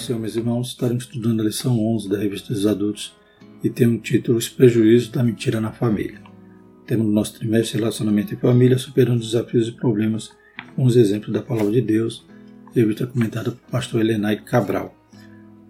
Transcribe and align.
Senhor, 0.00 0.18
meus 0.18 0.34
irmãos. 0.34 0.68
Estaremos 0.68 1.04
estudando 1.04 1.40
a 1.40 1.44
lição 1.44 1.78
11 1.78 2.08
da 2.08 2.18
Revista 2.18 2.54
dos 2.54 2.66
Adultos 2.66 3.14
e 3.62 3.68
tem 3.68 3.86
um 3.86 3.98
título 3.98 4.38
Os 4.38 4.48
Prejuízos 4.48 5.10
da 5.10 5.22
Mentira 5.22 5.60
na 5.60 5.72
Família. 5.72 6.22
Temos 6.86 7.06
no 7.06 7.12
nosso 7.12 7.38
trimestre 7.38 7.78
Relacionamento 7.78 8.32
e 8.32 8.36
Família, 8.38 8.78
superando 8.78 9.20
desafios 9.20 9.68
e 9.68 9.72
problemas 9.72 10.30
com 10.74 10.84
os 10.84 10.96
exemplos 10.96 11.30
da 11.34 11.42
Palavra 11.42 11.70
de 11.72 11.82
Deus, 11.82 12.26
revista 12.74 13.06
comentada 13.06 13.50
por 13.50 13.70
pastor 13.70 14.00
Helenay 14.00 14.40
Cabral. 14.40 14.96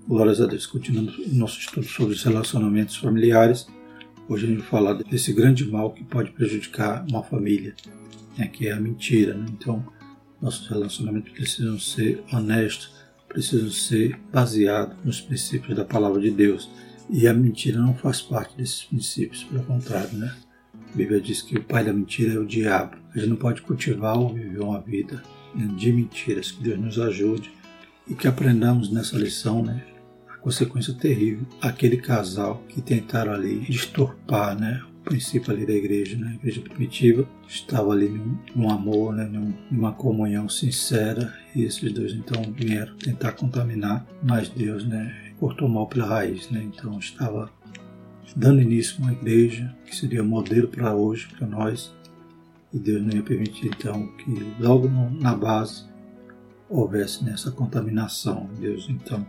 Glórias 0.07 0.41
a 0.41 0.47
Deus. 0.47 0.65
Continuando 0.65 1.11
o 1.11 1.35
nosso 1.35 1.59
estudo 1.59 1.87
sobre 1.87 2.15
os 2.15 2.23
relacionamentos 2.23 2.97
familiares, 2.97 3.67
hoje 4.29 4.47
a 4.47 4.49
gente 4.49 4.61
vai 4.61 4.69
falar 4.69 4.95
desse 4.95 5.33
grande 5.33 5.69
mal 5.69 5.93
que 5.93 6.05
pode 6.05 6.31
prejudicar 6.31 7.05
uma 7.11 7.25
família, 7.25 7.75
né, 8.39 8.47
que 8.47 8.69
é 8.69 8.73
a 8.73 8.81
mentira. 8.81 9.35
Né? 9.35 9.47
Então, 9.51 9.85
nossos 10.41 10.69
relacionamentos 10.69 11.33
precisam 11.33 11.81
ser 11.81 12.23
honestos, 12.33 13.00
precisam 13.31 13.71
ser 13.71 14.19
baseados 14.33 14.97
nos 15.05 15.21
princípios 15.21 15.77
da 15.77 15.85
palavra 15.85 16.21
de 16.21 16.31
Deus. 16.31 16.69
E 17.09 17.27
a 17.27 17.35
mentira 17.35 17.81
não 17.81 17.95
faz 17.95 18.21
parte 18.21 18.57
desses 18.57 18.85
princípios, 18.85 19.45
pelo 19.45 19.65
contrário, 19.65 20.17
né? 20.17 20.33
A 20.75 20.97
Bíblia 20.97 21.21
diz 21.21 21.41
que 21.41 21.57
o 21.57 21.63
pai 21.63 21.85
da 21.85 21.93
mentira 21.93 22.35
é 22.35 22.39
o 22.39 22.47
diabo. 22.47 22.97
A 23.15 23.19
gente 23.19 23.31
não 23.31 23.37
pode 23.37 23.63
cultivar 23.63 24.19
ou 24.19 24.35
viver 24.35 24.61
uma 24.61 24.81
vida 24.81 25.23
de 25.77 25.93
mentiras. 25.93 26.51
Que 26.51 26.63
Deus 26.63 26.79
nos 26.79 26.99
ajude 26.99 27.51
e 28.09 28.15
que 28.15 28.29
aprendamos 28.29 28.91
nessa 28.91 29.17
lição, 29.17 29.63
né? 29.63 29.85
A 30.29 30.37
consequência 30.37 30.95
terrível. 30.95 31.47
Aquele 31.61 31.97
casal 31.97 32.63
que 32.69 32.81
tentaram 32.81 33.33
ali 33.33 33.61
distorpar, 33.61 34.59
né? 34.59 34.83
princípio 35.05 35.53
ali 35.53 35.67
da 35.67 35.73
igreja, 35.73 36.17
né? 36.17 36.29
A 36.29 36.35
igreja 36.35 36.61
primitiva 36.61 37.29
estava 37.49 37.93
ali 37.93 38.09
num, 38.09 38.39
num 38.55 38.71
amor, 38.71 39.15
né? 39.15 39.25
Num, 39.25 39.53
numa 39.71 39.93
comunhão 39.93 40.49
sincera 40.49 41.33
e 41.55 41.63
esses 41.63 41.93
dois 41.93 42.13
então 42.13 42.43
vieram 42.55 42.97
tentar 42.97 43.33
contaminar, 43.33 44.07
mas 44.23 44.49
Deus, 44.49 44.87
né? 44.87 45.33
Cortou 45.39 45.69
mal 45.69 45.87
pela 45.87 46.07
raiz, 46.07 46.51
né? 46.51 46.63
Então 46.63 46.99
estava 46.99 47.51
dando 48.37 48.61
início 48.61 48.97
a 48.99 49.03
uma 49.03 49.13
igreja 49.13 49.75
que 49.85 49.97
seria 49.97 50.23
modelo 50.23 50.69
para 50.69 50.95
hoje, 50.95 51.29
para 51.37 51.47
nós, 51.47 51.93
e 52.73 52.79
Deus 52.79 53.03
não 53.03 53.15
ia 53.15 53.23
permitir 53.23 53.67
então 53.67 54.07
que 54.17 54.55
logo 54.61 54.89
na 54.89 55.35
base 55.35 55.85
houvesse 56.69 57.25
nessa 57.25 57.51
contaminação. 57.51 58.49
Deus 58.59 58.87
então 58.89 59.27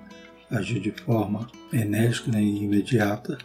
agiu 0.49 0.79
de 0.79 0.91
forma 0.91 1.47
enérgica 1.73 2.31
né, 2.31 2.43
e 2.43 2.63
imediata 2.63 3.37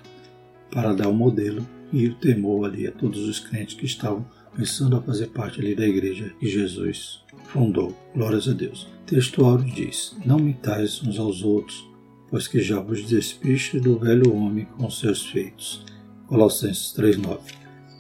para 0.71 0.93
dar 0.93 1.09
o 1.09 1.13
um 1.13 1.17
modelo 1.17 1.67
e 1.93 2.09
o 2.09 2.15
temor 2.15 2.67
ali 2.67 2.87
a 2.87 2.93
todos 2.93 3.27
os 3.27 3.39
crentes 3.39 3.77
que 3.77 3.87
estavam 3.87 4.27
começando 4.57 4.97
a 4.97 5.03
fazer 5.03 5.27
parte 5.27 5.61
ali 5.61 5.75
da 5.75 5.87
igreja 5.87 6.33
que 6.41 6.49
Jesus 6.49 7.23
fundou. 7.49 7.95
Glórias 8.15 8.49
a 8.49 8.55
Deus. 8.55 8.89
Textuário 9.05 9.67
diz: 9.67 10.17
Não 10.25 10.39
mintais 10.39 11.03
uns 11.03 11.19
aos 11.19 11.43
outros, 11.43 11.87
pois 12.31 12.49
que 12.49 12.61
já 12.61 12.81
vos 12.81 13.07
despiste 13.07 13.79
do 13.79 13.99
velho 13.99 14.35
homem 14.35 14.65
com 14.65 14.89
seus 14.89 15.27
feitos. 15.27 15.85
Colossenses 16.27 16.95
3:9. 16.95 17.39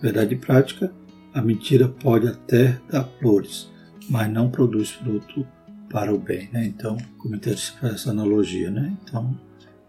Verdade 0.01 0.35
prática: 0.35 0.91
a 1.35 1.43
mentira 1.43 1.89
pode 1.89 2.27
até 2.27 2.81
dar 2.91 3.05
flores, 3.20 3.70
mas 4.09 4.33
não 4.33 4.51
produz 4.51 4.91
fruto 4.91 5.47
para 5.91 6.13
o 6.13 6.19
bem, 6.19 6.48
né? 6.53 6.65
Então, 6.65 6.97
como 7.19 7.39
faz 7.39 7.95
essa 7.95 8.11
analogia, 8.11 8.70
né? 8.70 8.97
Então, 9.03 9.39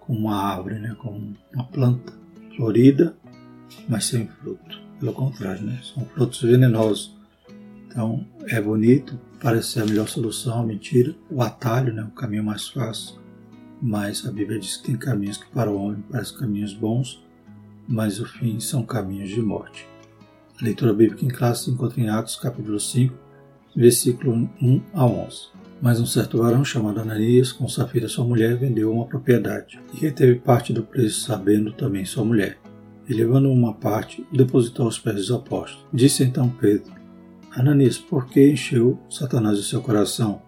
como 0.02 0.20
uma 0.20 0.36
árvore, 0.36 0.80
né? 0.80 0.98
Como 1.00 1.34
uma 1.54 1.64
planta 1.64 2.12
florida, 2.58 3.16
mas 3.88 4.04
sem 4.04 4.28
fruto. 4.28 4.87
Pelo 5.00 5.14
contrário, 5.14 5.64
né? 5.64 5.80
são 5.84 6.03
frutos 6.06 6.42
venenosos. 6.42 7.16
Então 7.88 8.26
é 8.48 8.59
bonito, 8.59 9.20
parece 9.42 9.73
ser 9.73 9.81
a 9.81 9.86
melhor 9.86 10.08
solução, 10.08 10.66
mentira, 10.66 11.16
o 11.30 11.42
atalho, 11.42 11.94
né? 11.94 12.03
o 12.03 12.12
caminho 12.12 12.44
mais 12.44 12.68
fácil. 12.68 13.16
Mas 13.80 14.25
a 14.25 14.31
Bíblia 14.31 14.59
diz 14.59 14.78
que 14.78 14.85
tem 14.85 14.97
caminhos 14.97 15.38
que 15.38 15.50
para 15.52 15.69
o 15.69 15.80
homem 15.80 16.03
parecem 16.09 16.38
caminhos 16.38 16.74
bons, 16.74 17.24
mas 17.88 18.19
o 18.19 18.25
fim 18.25 18.59
são 18.59 18.84
caminhos 18.84 19.30
de 19.30 19.41
morte. 19.41 19.88
A 20.59 20.63
leitura 20.63 20.94
bíblica 20.94 21.24
em 21.24 21.29
classe 21.29 21.66
se 21.66 21.72
encontra 21.72 22.02
em 22.02 22.09
Atos 22.09 22.35
capítulo 22.35 22.79
5, 22.79 23.14
versículo 23.75 24.50
1 24.59 24.81
a 24.94 25.06
11. 25.06 25.50
Mas 25.79 26.00
um 26.00 26.08
certo 26.08 26.40
varão 26.40 26.66
chamado 26.66 27.00
Ananias, 27.00 27.52
com 27.52 27.68
Safira 27.68 28.08
sua 28.08 28.25
mulher, 28.25 28.58
vendeu 28.58 28.91
uma 28.91 29.06
propriedade, 29.06 29.79
e 29.94 29.97
reteve 29.97 30.40
parte 30.40 30.74
do 30.74 30.81
preço, 30.81 31.22
sabendo 31.22 31.72
também 31.72 32.03
sua 32.03 32.25
mulher 32.25 32.58
e 33.07 33.13
levando 33.13 33.50
uma 33.50 33.73
parte, 33.73 34.25
depositou 34.31 34.85
aos 34.85 35.00
pés 35.00 35.16
dos 35.16 35.31
apóstolos. 35.31 35.85
Disse 35.94 36.23
então 36.23 36.50
Pedro: 36.50 36.94
Ananias, 37.51 37.97
por 37.97 38.28
que 38.28 38.51
encheu 38.51 39.00
Satanás 39.09 39.57
o 39.57 39.63
seu 39.63 39.81
coração 39.81 40.41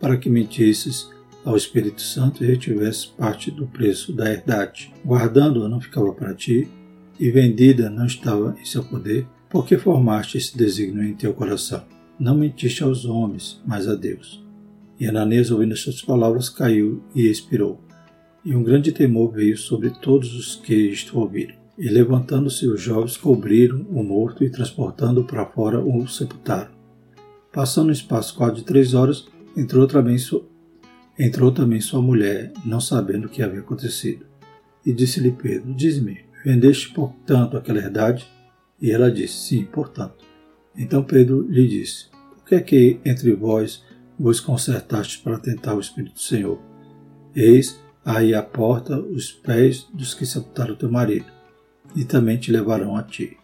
para 0.00 0.16
que 0.16 0.30
mentisses 0.30 1.10
ao 1.44 1.56
Espírito 1.56 2.02
Santo 2.02 2.42
e 2.42 2.46
retivesse 2.46 3.08
parte 3.08 3.50
do 3.50 3.66
preço 3.66 4.12
da 4.12 4.30
herdade? 4.30 4.92
Guardando-a 5.04 5.68
não 5.68 5.80
ficava 5.80 6.12
para 6.12 6.34
ti, 6.34 6.68
e 7.18 7.30
vendida 7.30 7.88
não 7.88 8.06
estava 8.06 8.56
em 8.60 8.64
seu 8.64 8.84
poder, 8.84 9.26
por 9.48 9.66
que 9.66 9.78
formaste 9.78 10.36
esse 10.36 10.56
desígnio 10.56 11.04
em 11.04 11.14
teu 11.14 11.32
coração? 11.32 11.84
Não 12.18 12.36
mentiste 12.36 12.82
aos 12.82 13.04
homens, 13.04 13.60
mas 13.66 13.88
a 13.88 13.94
Deus. 13.94 14.44
E 14.98 15.06
Ananias, 15.06 15.50
ouvindo 15.50 15.74
estas 15.74 16.02
palavras, 16.02 16.48
caiu 16.48 17.02
e 17.14 17.26
expirou. 17.26 17.80
E 18.44 18.54
um 18.54 18.62
grande 18.62 18.92
temor 18.92 19.32
veio 19.32 19.56
sobre 19.56 19.90
todos 19.90 20.34
os 20.34 20.56
que 20.56 20.74
isto 20.74 21.18
ouviram. 21.18 21.65
E 21.78 21.88
levantando-se 21.88 22.66
os 22.66 22.80
jovens 22.80 23.18
cobriram 23.18 23.82
o 23.90 24.02
morto 24.02 24.42
e 24.42 24.50
transportando 24.50 25.24
para 25.24 25.44
fora 25.44 25.78
o 25.78 26.08
sepultaram. 26.08 26.70
Passando 27.52 27.88
um 27.88 27.92
espaço 27.92 28.34
quase 28.34 28.56
de 28.56 28.64
três 28.64 28.94
horas, 28.94 29.26
entrou 29.54 29.86
também, 29.86 30.16
sua, 30.16 30.42
entrou 31.18 31.52
também 31.52 31.80
sua 31.80 32.00
mulher, 32.00 32.52
não 32.64 32.80
sabendo 32.80 33.26
o 33.26 33.28
que 33.28 33.42
havia 33.42 33.60
acontecido. 33.60 34.24
E 34.84 34.92
disse-lhe 34.92 35.30
Pedro, 35.30 35.74
diz-me, 35.74 36.20
vendeste 36.44 36.94
portanto 36.94 37.56
aquela 37.56 37.78
herdade? 37.78 38.26
E 38.80 38.90
ela 38.90 39.10
disse, 39.10 39.34
sim, 39.34 39.64
portanto. 39.64 40.24
Então 40.76 41.02
Pedro 41.02 41.42
lhe 41.42 41.66
disse, 41.68 42.06
por 42.10 42.44
que 42.46 42.54
é 42.54 42.60
que 42.60 43.00
entre 43.04 43.34
vós 43.34 43.84
vos 44.18 44.40
consertaste 44.40 45.18
para 45.18 45.38
tentar 45.38 45.74
o 45.74 45.80
Espírito 45.80 46.14
do 46.14 46.20
Senhor? 46.20 46.58
Eis 47.34 47.78
aí 48.02 48.34
à 48.34 48.42
porta 48.42 48.98
os 48.98 49.30
pés 49.30 49.86
dos 49.92 50.14
que 50.14 50.24
sepultaram 50.24 50.76
teu 50.76 50.90
marido 50.90 51.35
e 51.96 52.04
também 52.04 52.36
te 52.36 52.52
levarão 52.52 52.94
a 52.94 53.02
ti. 53.02 53.36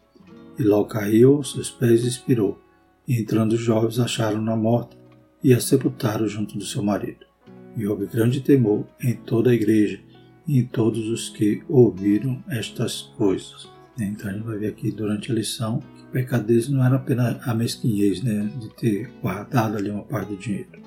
E 0.59 0.63
logo 0.63 0.85
caiu 0.85 1.43
seus 1.43 1.71
pés 1.71 2.05
expirou. 2.05 2.61
E 3.09 3.21
entrando 3.21 3.55
os 3.55 3.61
jovens 3.61 3.99
acharam-na 3.99 4.55
morta 4.55 4.97
e 5.43 5.53
a 5.53 5.59
sepultaram 5.59 6.29
junto 6.29 6.57
do 6.57 6.65
seu 6.65 6.83
marido. 6.83 7.27
E 7.77 7.87
houve 7.87 8.07
grande 8.07 8.41
temor 8.43 8.87
em 9.03 9.15
toda 9.15 9.51
a 9.51 9.55
igreja 9.55 9.99
e 10.47 10.59
em 10.59 10.67
todos 10.67 11.09
os 11.09 11.31
que 11.31 11.63
ouviram 11.69 12.45
estas 12.49 13.03
coisas. 13.17 13.69
Então 13.99 14.31
a 14.31 14.35
gente 14.35 14.45
vai 14.45 14.59
ver 14.59 14.69
aqui 14.69 14.93
durante 14.93 15.33
a 15.33 15.35
lição 15.35 15.83
que 16.13 16.39
deles 16.41 16.69
não 16.69 16.85
era 16.85 16.97
apenas 16.97 17.37
a 17.49 17.55
mesquinhez 17.55 18.23
né, 18.23 18.51
de 18.61 18.69
ter 18.75 19.11
guardado 19.23 19.79
ali 19.79 19.91
uma 19.91 20.03
parte 20.03 20.29
do 20.29 20.37
dinheiro. 20.37 20.83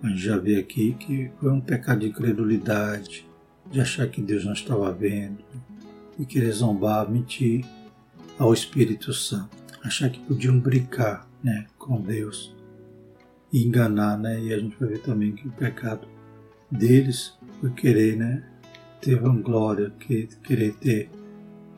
A 0.00 0.08
gente 0.08 0.20
já 0.20 0.36
vê 0.36 0.56
aqui 0.56 0.94
que 0.94 1.30
foi 1.40 1.50
um 1.50 1.60
pecado 1.60 2.00
de 2.00 2.08
incredulidade, 2.08 3.26
de 3.70 3.80
achar 3.80 4.06
que 4.06 4.22
Deus 4.22 4.44
não 4.44 4.52
estava 4.52 4.92
vendo, 4.92 5.38
e 6.18 6.24
querer 6.24 6.52
zombar, 6.52 7.10
mentir 7.10 7.64
ao 8.38 8.52
Espírito 8.52 9.12
Santo, 9.12 9.56
achar 9.82 10.10
que 10.10 10.20
podiam 10.20 10.58
brincar 10.58 11.28
né, 11.42 11.66
com 11.78 12.00
Deus 12.00 12.54
e 13.52 13.64
enganar, 13.64 14.18
né? 14.18 14.40
E 14.40 14.52
a 14.52 14.58
gente 14.58 14.76
vai 14.78 14.88
ver 14.88 15.00
também 15.00 15.32
que 15.32 15.46
o 15.46 15.52
pecado 15.52 16.08
deles 16.70 17.34
foi 17.60 17.70
querer, 17.70 18.16
né, 18.16 18.42
ter 19.00 19.20
vanglória, 19.20 19.92
querer 20.42 20.74
ter 20.74 21.10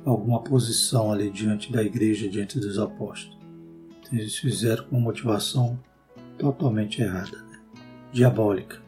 alguma 0.05 0.41
posição 0.41 1.13
ali 1.13 1.31
diante 1.31 1.73
da 1.73 1.83
igreja, 1.83 2.29
diante 2.29 2.59
dos 2.59 2.79
apóstolos. 2.79 3.37
Então, 4.01 4.19
eles 4.19 4.37
fizeram 4.37 4.85
com 4.85 4.97
uma 4.97 5.05
motivação 5.05 5.79
totalmente 6.39 7.03
errada, 7.03 7.37
né? 7.51 7.59
diabólica. 8.13 8.81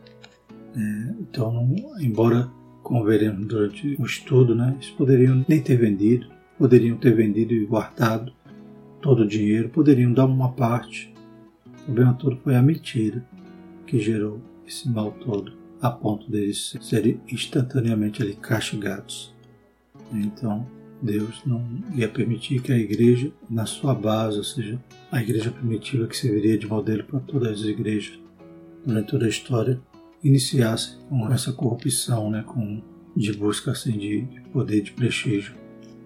Né? 0.74 1.16
Então, 1.20 1.74
embora 1.98 2.50
como 2.88 3.04
veremos 3.04 3.46
durante 3.46 3.96
o 4.00 4.06
estudo, 4.06 4.54
né, 4.54 4.72
eles 4.74 4.88
poderiam 4.88 5.44
nem 5.46 5.60
ter 5.60 5.76
vendido, 5.76 6.26
poderiam 6.58 6.96
ter 6.96 7.14
vendido 7.14 7.52
e 7.52 7.66
guardado 7.66 8.32
todo 9.02 9.24
o 9.24 9.28
dinheiro, 9.28 9.68
poderiam 9.68 10.10
dar 10.10 10.24
uma 10.24 10.52
parte. 10.52 11.12
O 11.82 11.84
problema 11.84 12.14
todo 12.14 12.38
foi 12.38 12.56
a 12.56 12.62
mentira 12.62 13.22
que 13.86 14.00
gerou 14.00 14.40
esse 14.66 14.88
mal 14.88 15.12
todo, 15.12 15.52
a 15.82 15.90
ponto 15.90 16.30
deles 16.30 16.78
serem 16.80 17.20
instantaneamente 17.30 18.22
ali 18.22 18.34
castigados. 18.34 19.34
Então, 20.10 20.66
Deus 21.02 21.42
não 21.44 21.62
ia 21.94 22.08
permitir 22.08 22.62
que 22.62 22.72
a 22.72 22.78
igreja, 22.78 23.30
na 23.50 23.66
sua 23.66 23.94
base, 23.94 24.38
ou 24.38 24.44
seja, 24.44 24.82
a 25.12 25.20
igreja 25.20 25.50
primitiva 25.50 26.06
que 26.06 26.16
serviria 26.16 26.56
de 26.56 26.66
modelo 26.66 27.04
para 27.04 27.20
todas 27.20 27.60
as 27.60 27.66
igrejas 27.66 28.18
durante 28.84 29.10
toda 29.10 29.26
a 29.26 29.28
história, 29.28 29.78
iniciasse 30.22 30.96
com 31.08 31.30
essa 31.32 31.52
corrupção, 31.52 32.30
né, 32.30 32.42
com, 32.46 32.82
de 33.16 33.32
busca 33.32 33.70
assim, 33.70 33.92
de, 33.92 34.22
de 34.22 34.40
poder, 34.52 34.82
de 34.82 34.92
prestígio, 34.92 35.54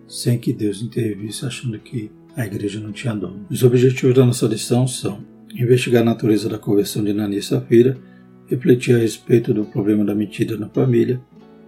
sem 0.07 0.39
que 0.39 0.53
Deus 0.53 0.83
intervisse, 0.83 1.47
achando 1.47 1.79
que 1.79 2.11
a 2.37 2.45
igreja 2.45 2.81
não 2.81 2.93
tinha 2.93 3.15
dono. 3.15 3.47
Os 3.51 3.63
objetivos 3.63 4.15
da 4.15 4.25
nossa 4.25 4.47
lição 4.47 4.87
são 4.87 5.25
investigar 5.55 6.03
a 6.03 6.07
natureza 6.07 6.49
da 6.49 6.59
conversão 6.59 7.05
de 7.05 7.13
Nani 7.13 7.39
e 7.39 7.43
Safira, 7.43 7.99
refletir 8.47 8.95
a 8.95 8.99
respeito 8.99 9.53
do 9.53 9.65
problema 9.65 10.05
da 10.05 10.15
mentira 10.15 10.57
na 10.57 10.69
família, 10.69 11.21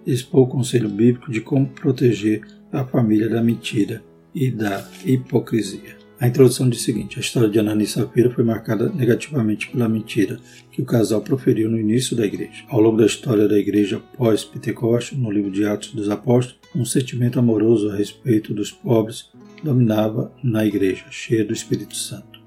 expor 0.07 0.43
o 0.43 0.47
conselho 0.47 0.89
bíblico 0.89 1.31
de 1.31 1.41
como 1.41 1.67
proteger 1.67 2.43
a 2.73 2.85
família 2.85 3.29
da 3.29 3.43
mentira 3.43 4.03
e 4.35 4.51
da 4.51 4.87
hipocrisia. 5.05 6.04
A 6.21 6.29
introdução 6.29 6.69
diz 6.69 6.81
o 6.81 6.85
seguinte: 6.85 7.19
a 7.19 7.21
história 7.21 7.49
de 7.49 7.59
Anani 7.59 7.85
e 7.85 7.87
Safira 7.87 8.31
foi 8.31 8.45
marcada 8.45 8.89
negativamente 8.89 9.69
pela 9.69 9.89
mentira 9.89 10.39
que 10.71 10.81
o 10.81 10.85
casal 10.85 11.21
proferiu 11.21 11.69
no 11.69 11.79
início 11.79 12.17
da 12.17 12.25
igreja. 12.25 12.65
Ao 12.69 12.81
longo 12.81 12.97
da 12.97 13.07
história 13.07 13.49
da 13.49 13.59
igreja 13.59 14.01
pós-Pentecoste, 14.17 15.17
no 15.17 15.31
livro 15.31 15.51
de 15.51 15.65
Atos 15.65 15.93
dos 15.93 16.09
Apóstolos, 16.09 16.61
um 16.75 16.85
sentimento 16.85 17.39
amoroso 17.39 17.91
a 17.91 17.97
respeito 17.97 18.55
dos 18.55 18.71
pobres 18.71 19.31
dominava 19.63 20.33
na 20.43 20.65
igreja, 20.65 21.05
cheia 21.11 21.45
do 21.45 21.53
Espírito 21.53 21.97
Santo. 21.97 22.41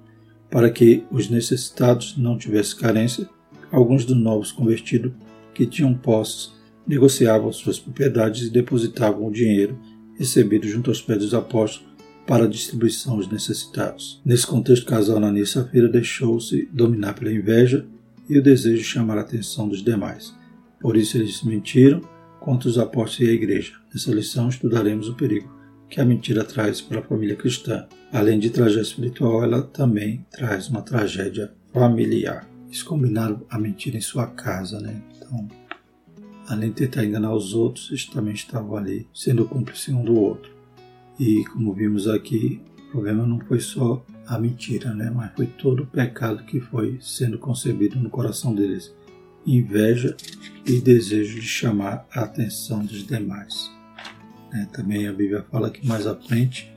Para 0.49 0.69
que 0.69 1.03
os 1.11 1.29
necessitados 1.29 2.15
não 2.17 2.37
tivessem 2.37 2.79
carência, 2.79 3.29
alguns 3.69 4.05
dos 4.05 4.15
novos 4.15 4.51
convertidos 4.51 5.11
que 5.53 5.65
tinham 5.65 5.93
posses 5.93 6.53
negociavam 6.87 7.51
suas 7.51 7.77
propriedades 7.77 8.47
e 8.47 8.49
depositavam 8.49 9.27
o 9.27 9.31
dinheiro 9.31 9.77
recebido 10.17 10.67
junto 10.67 10.89
aos 10.89 11.01
pés 11.01 11.19
dos 11.19 11.33
apóstolos 11.33 11.96
para 12.27 12.43
a 12.43 12.49
distribuição 12.49 13.13
aos 13.13 13.29
necessitados. 13.29 14.21
Nesse 14.23 14.45
contexto, 14.45 14.83
o 14.83 14.87
casal 14.87 15.17
Anani 15.17 15.41
e 15.41 15.47
Safira 15.47 15.87
deixou-se 15.87 16.67
dominar 16.73 17.13
pela 17.13 17.31
inveja 17.31 17.85
e 18.29 18.37
o 18.37 18.43
desejo 18.43 18.77
de 18.77 18.83
chamar 18.83 19.17
a 19.17 19.21
atenção 19.21 19.69
dos 19.69 19.81
demais. 19.81 20.35
Por 20.79 20.97
isso 20.97 21.17
eles 21.17 21.41
mentiram 21.41 22.01
contra 22.39 22.67
os 22.67 22.77
apóstolos 22.77 23.29
e 23.29 23.31
a 23.31 23.33
igreja. 23.33 23.73
Nessa 23.91 24.11
lição 24.13 24.49
estudaremos 24.49 25.07
o 25.07 25.15
perigo 25.15 25.55
que 25.89 26.01
a 26.01 26.05
mentira 26.05 26.43
traz 26.43 26.81
para 26.81 26.99
a 26.99 27.03
família 27.03 27.35
cristã. 27.35 27.87
Além 28.11 28.39
de 28.39 28.49
tragédia 28.49 28.81
espiritual, 28.81 29.43
ela 29.43 29.61
também 29.61 30.25
traz 30.29 30.67
uma 30.67 30.81
tragédia 30.81 31.53
familiar. 31.73 32.47
Eles 32.65 32.83
combinaram 32.83 33.45
a 33.49 33.57
mentira 33.57 33.97
em 33.97 34.01
sua 34.01 34.27
casa, 34.27 34.81
né? 34.81 35.01
Então, 35.15 35.47
além 36.47 36.69
de 36.69 36.75
tentar 36.75 37.05
enganar 37.05 37.33
os 37.33 37.53
outros, 37.53 37.89
eles 37.89 38.05
também 38.05 38.33
estavam 38.33 38.75
ali 38.75 39.07
sendo 39.13 39.45
cúmplices 39.45 39.93
um 39.93 40.03
do 40.03 40.19
outro. 40.19 40.56
E 41.19 41.43
como 41.45 41.73
vimos 41.73 42.07
aqui, 42.07 42.61
o 42.87 42.91
problema 42.91 43.25
não 43.25 43.39
foi 43.39 43.59
só 43.59 44.05
a 44.25 44.37
mentira, 44.37 44.93
né? 44.93 45.11
mas 45.13 45.31
foi 45.35 45.47
todo 45.47 45.83
o 45.83 45.87
pecado 45.87 46.43
que 46.43 46.59
foi 46.59 46.97
sendo 47.01 47.37
concebido 47.37 47.99
no 47.99 48.09
coração 48.09 48.53
deles. 48.53 48.93
Inveja 49.45 50.15
e 50.65 50.79
desejo 50.81 51.39
de 51.39 51.47
chamar 51.47 52.05
a 52.13 52.21
atenção 52.21 52.85
dos 52.85 53.05
demais. 53.05 53.71
Né? 54.51 54.67
Também 54.73 55.07
a 55.07 55.13
Bíblia 55.13 55.45
fala 55.49 55.69
que 55.69 55.87
mais 55.87 56.05
à 56.05 56.15
frente 56.15 56.71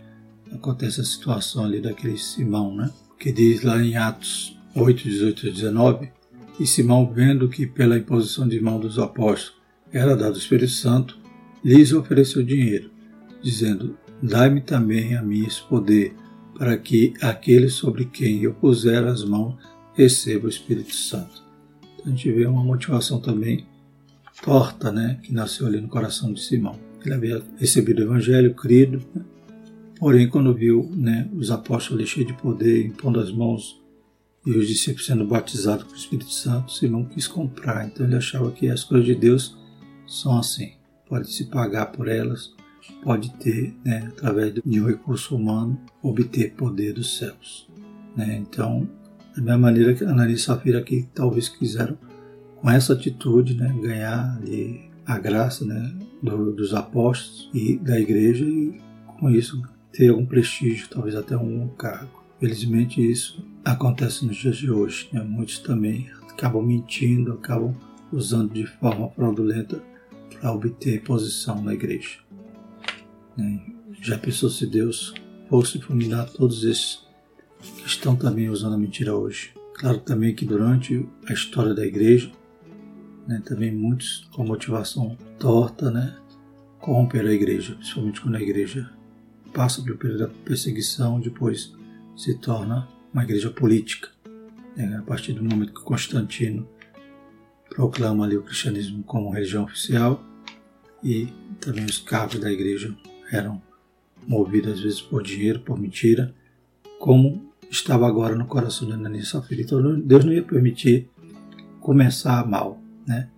acontece 0.52 1.00
a 1.00 1.04
situação 1.04 1.64
ali 1.64 1.81
daquele 1.81 2.16
Simão, 2.16 2.75
né? 2.75 2.90
que 3.19 3.32
diz 3.32 3.62
lá 3.62 3.82
em 3.82 3.96
Atos 3.96 4.58
8, 4.75 5.02
18 5.02 5.46
e 5.46 5.52
19, 5.52 6.12
e 6.58 6.66
Simão, 6.66 7.10
vendo 7.12 7.48
que 7.48 7.66
pela 7.66 7.96
imposição 7.96 8.46
de 8.46 8.60
mão 8.60 8.78
dos 8.78 8.98
apóstolos 8.98 9.58
era 9.92 10.16
dado 10.16 10.34
o 10.34 10.38
Espírito 10.38 10.72
Santo, 10.72 11.19
lhes 11.64 11.92
ofereceu 11.92 12.42
dinheiro, 12.42 12.90
dizendo: 13.42 13.96
Dai-me 14.22 14.61
também 14.61 15.17
a 15.17 15.22
mim 15.22 15.46
esse 15.46 15.62
poder, 15.62 16.14
para 16.56 16.76
que 16.76 17.14
aquele 17.22 17.69
sobre 17.69 18.05
quem 18.05 18.43
eu 18.43 18.52
puser 18.52 19.05
as 19.05 19.25
mãos 19.25 19.56
receba 19.94 20.46
o 20.46 20.50
Espírito 20.50 20.94
Santo. 20.94 21.43
Então 21.94 22.06
a 22.06 22.11
gente 22.11 22.31
vê 22.31 22.46
uma 22.46 22.62
motivação 22.62 23.20
também 23.20 23.67
torta, 24.43 24.90
né, 24.90 25.19
que 25.22 25.32
nasceu 25.32 25.67
ali 25.67 25.81
no 25.81 25.88
coração 25.88 26.32
de 26.32 26.43
Simão. 26.43 26.78
Ele 27.05 27.14
havia 27.14 27.43
recebido 27.58 28.00
o 28.00 28.05
Evangelho, 28.05 28.55
crido, 28.55 29.02
né? 29.14 29.25
porém 29.99 30.28
quando 30.28 30.55
viu 30.55 30.90
né, 30.94 31.28
os 31.34 31.50
apóstolos 31.50 32.08
cheios 32.08 32.28
de 32.28 32.34
poder, 32.34 32.87
impondo 32.87 33.20
as 33.20 33.32
mãos 33.32 33.81
e 34.44 34.50
os 34.52 34.66
discípulos 34.66 35.06
sendo 35.06 35.26
batizados 35.26 35.90
o 35.90 35.96
Espírito 35.96 36.31
Santo, 36.31 36.73
Simão 36.73 37.05
quis 37.05 37.26
comprar. 37.26 37.87
Então 37.87 38.06
ele 38.06 38.16
achava 38.16 38.50
que 38.50 38.69
as 38.69 38.84
coisas 38.84 39.06
de 39.06 39.14
Deus 39.14 39.56
são 40.06 40.38
assim, 40.38 40.73
pode 41.08 41.31
se 41.32 41.46
pagar 41.46 41.87
por 41.87 42.08
elas, 42.08 42.55
pode 43.02 43.32
ter, 43.38 43.74
né, 43.84 44.08
através 44.08 44.54
de 44.54 44.80
um 44.80 44.86
recurso 44.86 45.36
humano, 45.36 45.78
obter 46.02 46.52
poder 46.52 46.92
dos 46.92 47.18
céus. 47.18 47.68
Né? 48.16 48.36
Então, 48.36 48.88
da 49.36 49.42
mesma 49.42 49.58
maneira 49.58 49.94
que 49.94 50.04
Ananias 50.04 50.40
e 50.40 50.44
Safira 50.44 50.78
aqui 50.78 51.08
talvez 51.14 51.48
quiseram, 51.48 51.96
com 52.56 52.70
essa 52.70 52.92
atitude, 52.92 53.54
né, 53.54 53.74
ganhar 53.80 54.38
a 55.06 55.18
graça 55.18 55.64
né, 55.64 55.94
do, 56.22 56.52
dos 56.52 56.74
apóstolos 56.74 57.50
e 57.54 57.76
da 57.78 57.98
igreja 57.98 58.44
e 58.44 58.80
com 59.18 59.30
isso 59.30 59.62
ter 59.92 60.08
algum 60.08 60.26
prestígio, 60.26 60.88
talvez 60.88 61.14
até 61.14 61.36
um 61.36 61.68
cargo. 61.68 62.22
Felizmente 62.38 63.00
isso 63.00 63.44
acontece 63.64 64.24
nos 64.24 64.36
dias 64.36 64.56
de 64.56 64.70
hoje. 64.70 65.08
Né? 65.12 65.22
Muitos 65.22 65.58
também 65.58 66.08
acabam 66.30 66.64
mentindo, 66.64 67.32
acabam 67.32 67.74
usando 68.12 68.52
de 68.52 68.66
forma 68.66 69.10
fraudulenta 69.10 69.82
para 70.40 70.52
obter 70.52 71.02
posição 71.02 71.62
na 71.62 71.74
igreja. 71.74 72.18
Né? 73.40 73.62
Já 74.02 74.19
pensou 74.19 74.50
se 74.50 74.66
Deus 74.66 75.14
fosse 75.48 75.81
fulminar 75.81 76.28
todos 76.31 76.64
esses 76.64 77.00
que 77.58 77.87
estão 77.87 78.14
também 78.14 78.50
usando 78.50 78.75
a 78.75 78.78
mentira 78.78 79.16
hoje? 79.16 79.52
Claro 79.75 79.98
também 79.98 80.34
que 80.34 80.44
durante 80.44 81.08
a 81.26 81.32
história 81.32 81.75
da 81.75 81.87
igreja, 81.87 82.31
né, 83.26 83.42
também 83.44 83.72
muitos 83.72 84.28
com 84.32 84.44
motivação 84.44 85.16
torta, 85.38 85.90
né, 85.90 86.16
corromperam 86.78 87.31
a 87.31 87.32
igreja, 87.32 87.75
principalmente 87.75 88.20
quando 88.20 88.37
a 88.37 88.42
igreja 88.42 88.90
passa 89.54 89.82
pelo 89.82 89.96
período 89.96 90.20
da 90.20 90.28
perseguição, 90.28 91.20
depois 91.20 91.72
se 92.16 92.34
torna 92.38 92.87
uma 93.12 93.25
igreja 93.25 93.50
política. 93.50 94.08
Né, 94.76 94.96
a 94.98 95.02
partir 95.02 95.32
do 95.32 95.42
momento 95.42 95.75
que 95.75 95.82
Constantino 95.82 96.69
proclama 97.69 98.25
ali 98.25 98.37
o 98.37 98.42
cristianismo 98.42 99.02
como 99.02 99.31
religião 99.31 99.64
oficial 99.64 100.22
e 101.02 101.28
também 101.60 101.84
os 101.84 101.98
cabos 101.98 102.38
da 102.38 102.50
igreja 102.50 102.94
eram 103.30 103.62
movidos 104.26 104.74
às 104.74 104.80
vezes 104.80 105.00
por 105.00 105.22
dinheiro, 105.22 105.60
por 105.60 105.78
mentira, 105.78 106.34
como 106.98 107.50
estava 107.70 108.06
agora 108.06 108.34
no 108.34 108.46
coração 108.46 108.86
de 108.86 108.94
Ananias 108.94 109.26
e 109.26 109.30
Safira. 109.30 109.62
Então 109.62 110.00
Deus 110.00 110.24
não 110.24 110.32
ia 110.32 110.42
permitir 110.42 111.08
começar 111.80 112.46
mal, 112.46 112.80
né? 113.06 113.28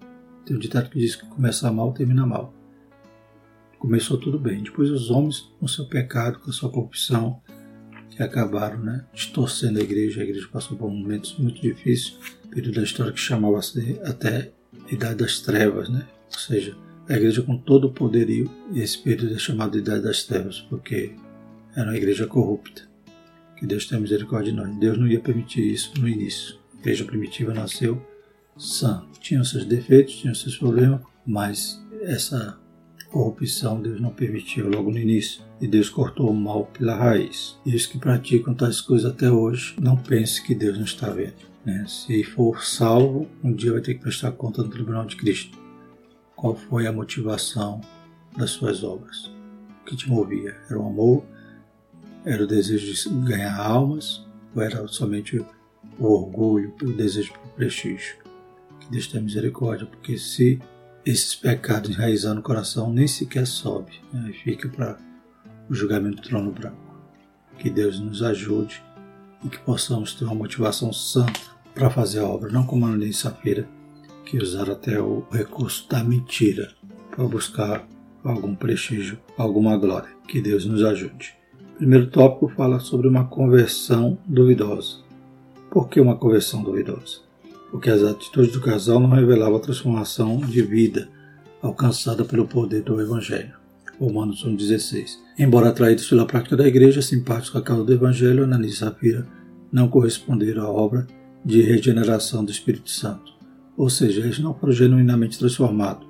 Tem 0.45 0.57
um 0.57 0.59
ditado 0.59 0.91
que 0.91 0.99
diz 0.99 1.15
que 1.15 1.27
começar 1.27 1.71
mal 1.71 1.93
termina 1.93 2.27
mal. 2.27 2.53
Começou 3.79 4.19
tudo 4.19 4.39
bem. 4.39 4.63
Depois 4.63 4.91
os 4.91 5.11
homens, 5.11 5.53
com 5.59 5.69
seu 5.69 5.87
pecado, 5.87 6.41
com 6.41 6.51
sua 6.51 6.71
corrupção, 6.71 7.41
que 8.11 8.23
acabaram 8.23 8.79
né, 8.79 9.05
distorcendo 9.13 9.79
a 9.79 9.83
igreja. 9.83 10.21
A 10.21 10.25
igreja 10.25 10.49
passou 10.53 10.77
por 10.77 10.91
momentos 10.91 11.37
muito 11.39 11.61
difíceis, 11.61 12.19
período 12.51 12.77
da 12.77 12.83
história 12.83 13.13
que 13.13 13.21
chamava-se 13.21 14.01
até 14.05 14.53
Idade 14.91 15.17
das 15.17 15.41
Trevas, 15.41 15.89
né? 15.89 16.07
Ou 16.33 16.39
seja, 16.39 16.77
a 17.13 17.17
igreja 17.17 17.43
com 17.43 17.59
todo 17.59 17.89
o 17.89 17.93
poderio, 17.93 18.51
e 18.73 18.81
esse 18.81 18.99
período 18.99 19.35
é 19.35 19.39
chamado 19.39 19.73
de 19.73 19.79
Idade 19.79 20.03
das 20.03 20.25
Trevas, 20.25 20.61
porque 20.61 21.13
era 21.77 21.91
uma 21.91 21.97
igreja 21.97 22.27
corrupta. 22.27 22.83
Que 23.57 23.67
Deus 23.67 23.87
tenha 23.87 24.01
misericórdia 24.01 24.51
de 24.51 24.57
nós. 24.57 24.75
Deus 24.79 24.99
não 24.99 25.07
ia 25.07 25.21
permitir 25.21 25.61
isso 25.61 25.93
no 26.01 26.09
início. 26.09 26.57
A 26.75 26.79
igreja 26.79 27.05
primitiva 27.05 27.53
nasceu 27.53 28.03
sã. 28.57 29.05
Tinha 29.21 29.45
seus 29.45 29.67
defeitos, 29.67 30.17
tinha 30.17 30.35
seus 30.35 30.57
problemas, 30.57 31.03
mas 31.27 31.81
essa 32.01 32.59
corrupção 33.11 33.83
Deus 33.83 34.01
não 34.01 34.11
permitiu 34.11 34.71
logo 34.71 34.91
no 34.91 34.99
início. 34.99 35.43
E 35.61 35.69
Deus 35.69 35.91
cortou 35.91 36.31
o 36.31 36.35
mal 36.35 36.65
pela 36.67 36.97
raiz. 36.97 37.59
E 37.65 37.77
os 37.77 37.87
que 37.87 37.99
praticam 37.99 38.55
tais 38.55 38.81
coisas 38.81 39.11
até 39.11 39.31
hoje, 39.31 39.77
não 39.79 39.97
pense 39.97 40.43
que 40.43 40.55
Deus 40.55 40.79
não 40.79 40.85
está 40.85 41.11
vendo. 41.11 41.53
Né? 41.65 41.85
Se 41.87 42.25
for 42.25 42.65
salvo, 42.65 43.29
um 43.45 43.53
dia 43.53 43.73
vai 43.73 43.83
ter 43.83 43.95
que 43.95 44.01
prestar 44.01 44.33
conta 44.33 44.63
no 44.63 44.71
tribunal 44.71 45.05
de 45.05 45.17
Cristo 45.17 45.62
qual 46.43 46.57
foi 46.57 46.89
a 46.89 46.93
motivação 46.93 47.81
das 48.37 48.51
suas 48.51 48.83
obras. 48.83 49.27
O 49.81 49.85
que 49.85 49.95
te 49.95 50.09
movia? 50.09 50.57
Era 50.69 50.77
o 50.77 50.89
amor? 50.89 51.25
Era 52.25 52.43
o 52.43 52.49
desejo 52.49 52.93
de 52.93 53.31
ganhar 53.31 53.57
almas? 53.57 54.27
Ou 54.53 54.61
era 54.61 54.89
somente 54.89 55.39
o 56.01 56.05
orgulho, 56.05 56.75
o 56.83 56.93
desejo 56.93 57.33
por 57.35 57.49
prestígio? 57.53 58.17
Que 58.81 58.91
Deus 58.91 59.07
tenha 59.07 59.23
misericórdia, 59.23 59.87
porque 59.87 60.19
se 60.19 60.61
esses 61.07 61.37
pecados 61.37 61.91
enraizar 61.91 62.35
no 62.35 62.43
coração, 62.43 62.93
nem 62.93 63.07
sequer 63.07 63.47
sobe, 63.47 63.93
né? 64.13 64.33
fica 64.33 64.69
para 64.69 64.99
o 65.71 65.75
julgamento 65.75 66.17
do 66.17 66.29
trono 66.29 66.51
branco. 66.51 66.77
Que 67.57 67.71
Deus 67.71 68.01
nos 68.01 68.21
ajude 68.21 68.83
e 69.45 69.49
que 69.49 69.61
possamos 69.61 70.13
ter 70.13 70.25
uma 70.25 70.35
motivação 70.35 70.93
santa 70.93 71.41
para 71.73 71.89
fazer 71.89 72.19
a 72.19 72.27
obra, 72.27 72.51
não 72.51 72.67
como 72.67 72.85
a 72.85 72.91
Lei 72.91 73.13
Safira, 73.13 73.69
que 74.25 74.39
usaram 74.39 74.73
até 74.73 75.01
o 75.01 75.25
recurso 75.31 75.89
da 75.89 76.03
mentira 76.03 76.71
para 77.11 77.25
buscar 77.25 77.87
algum 78.25 78.55
prestígio, 78.55 79.19
alguma 79.37 79.77
glória. 79.77 80.09
Que 80.27 80.41
Deus 80.41 80.65
nos 80.65 80.83
ajude. 80.83 81.35
O 81.75 81.77
primeiro 81.79 82.07
tópico 82.09 82.49
fala 82.49 82.81
sobre 82.81 83.09
uma 83.09 83.25
conversão 83.25 84.19
duvidosa. 84.27 84.99
Por 85.71 85.89
que 85.89 86.01
uma 86.01 86.17
conversão 86.17 86.63
duvidosa? 86.63 87.21
Porque 87.71 87.91
as 87.91 88.03
atitudes 88.03 88.53
do 88.53 88.61
casal 88.61 89.01
não 89.01 89.11
revelavam 89.11 89.57
a 89.57 89.61
transformação 89.61 90.39
de 90.39 90.63
vida 90.63 91.09
alcançada 91.61 92.25
pelo 92.25 92.47
poder 92.47 92.83
do 92.83 93.01
Evangelho. 93.01 93.55
Romanos 93.99 94.45
1,16. 94.45 95.19
Embora 95.39 95.69
atraídos 95.69 96.09
pela 96.09 96.27
prática 96.27 96.57
da 96.57 96.67
igreja, 96.67 97.01
simpáticos 97.01 97.57
a 97.57 97.63
causa 97.63 97.85
do 97.85 97.93
Evangelho, 97.93 98.45
Ananias 98.45 98.75
e 98.75 98.77
Safira 98.77 99.27
não 99.71 99.89
corresponderam 99.89 100.65
à 100.65 100.71
obra 100.71 101.07
de 101.45 101.63
regeneração 101.63 102.45
do 102.45 102.51
Espírito 102.51 102.91
Santo 102.91 103.32
ou 103.77 103.89
seja, 103.89 104.21
eles 104.21 104.39
não 104.39 104.55
foram 104.55 104.73
genuinamente 104.73 105.39
transformados. 105.39 106.07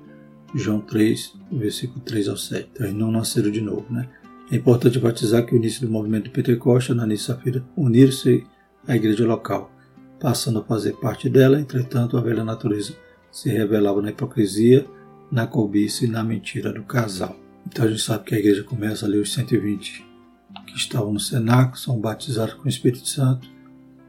João 0.55 0.79
3, 0.79 1.33
versículo 1.51 1.99
3 2.01 2.27
ao 2.27 2.37
7. 2.37 2.69
Então, 2.73 2.85
eles 2.85 2.97
não 2.97 3.11
nasceram 3.11 3.49
de 3.49 3.61
novo, 3.61 3.85
né? 3.89 4.07
É 4.51 4.55
importante 4.55 4.99
batizar 4.99 5.45
que 5.45 5.55
o 5.55 5.57
início 5.57 5.85
do 5.85 5.91
movimento 5.91 6.25
de 6.25 6.29
Pentecoste, 6.29 6.91
Ananias 6.91 7.21
e 7.21 7.23
Safira 7.23 7.63
uniram-se 7.75 8.45
à 8.87 8.95
igreja 8.95 9.25
local, 9.25 9.71
passando 10.19 10.59
a 10.59 10.63
fazer 10.63 10.93
parte 10.93 11.29
dela, 11.29 11.59
entretanto, 11.59 12.17
a 12.17 12.21
velha 12.21 12.43
natureza 12.43 12.93
se 13.31 13.49
revelava 13.49 14.01
na 14.01 14.11
hipocrisia, 14.11 14.85
na 15.31 15.47
cobiça 15.47 16.05
e 16.05 16.07
na 16.07 16.23
mentira 16.23 16.71
do 16.71 16.83
casal. 16.83 17.35
Então 17.65 17.85
a 17.85 17.87
gente 17.87 18.01
sabe 18.01 18.25
que 18.25 18.35
a 18.35 18.39
igreja 18.39 18.63
começa 18.63 19.05
ali 19.05 19.17
os 19.17 19.33
120 19.33 20.05
que 20.67 20.77
estavam 20.77 21.11
no 21.11 21.19
cenáculo, 21.19 21.77
são 21.77 21.99
batizados 21.99 22.53
com 22.53 22.65
o 22.65 22.69
Espírito 22.69 23.07
Santo. 23.07 23.47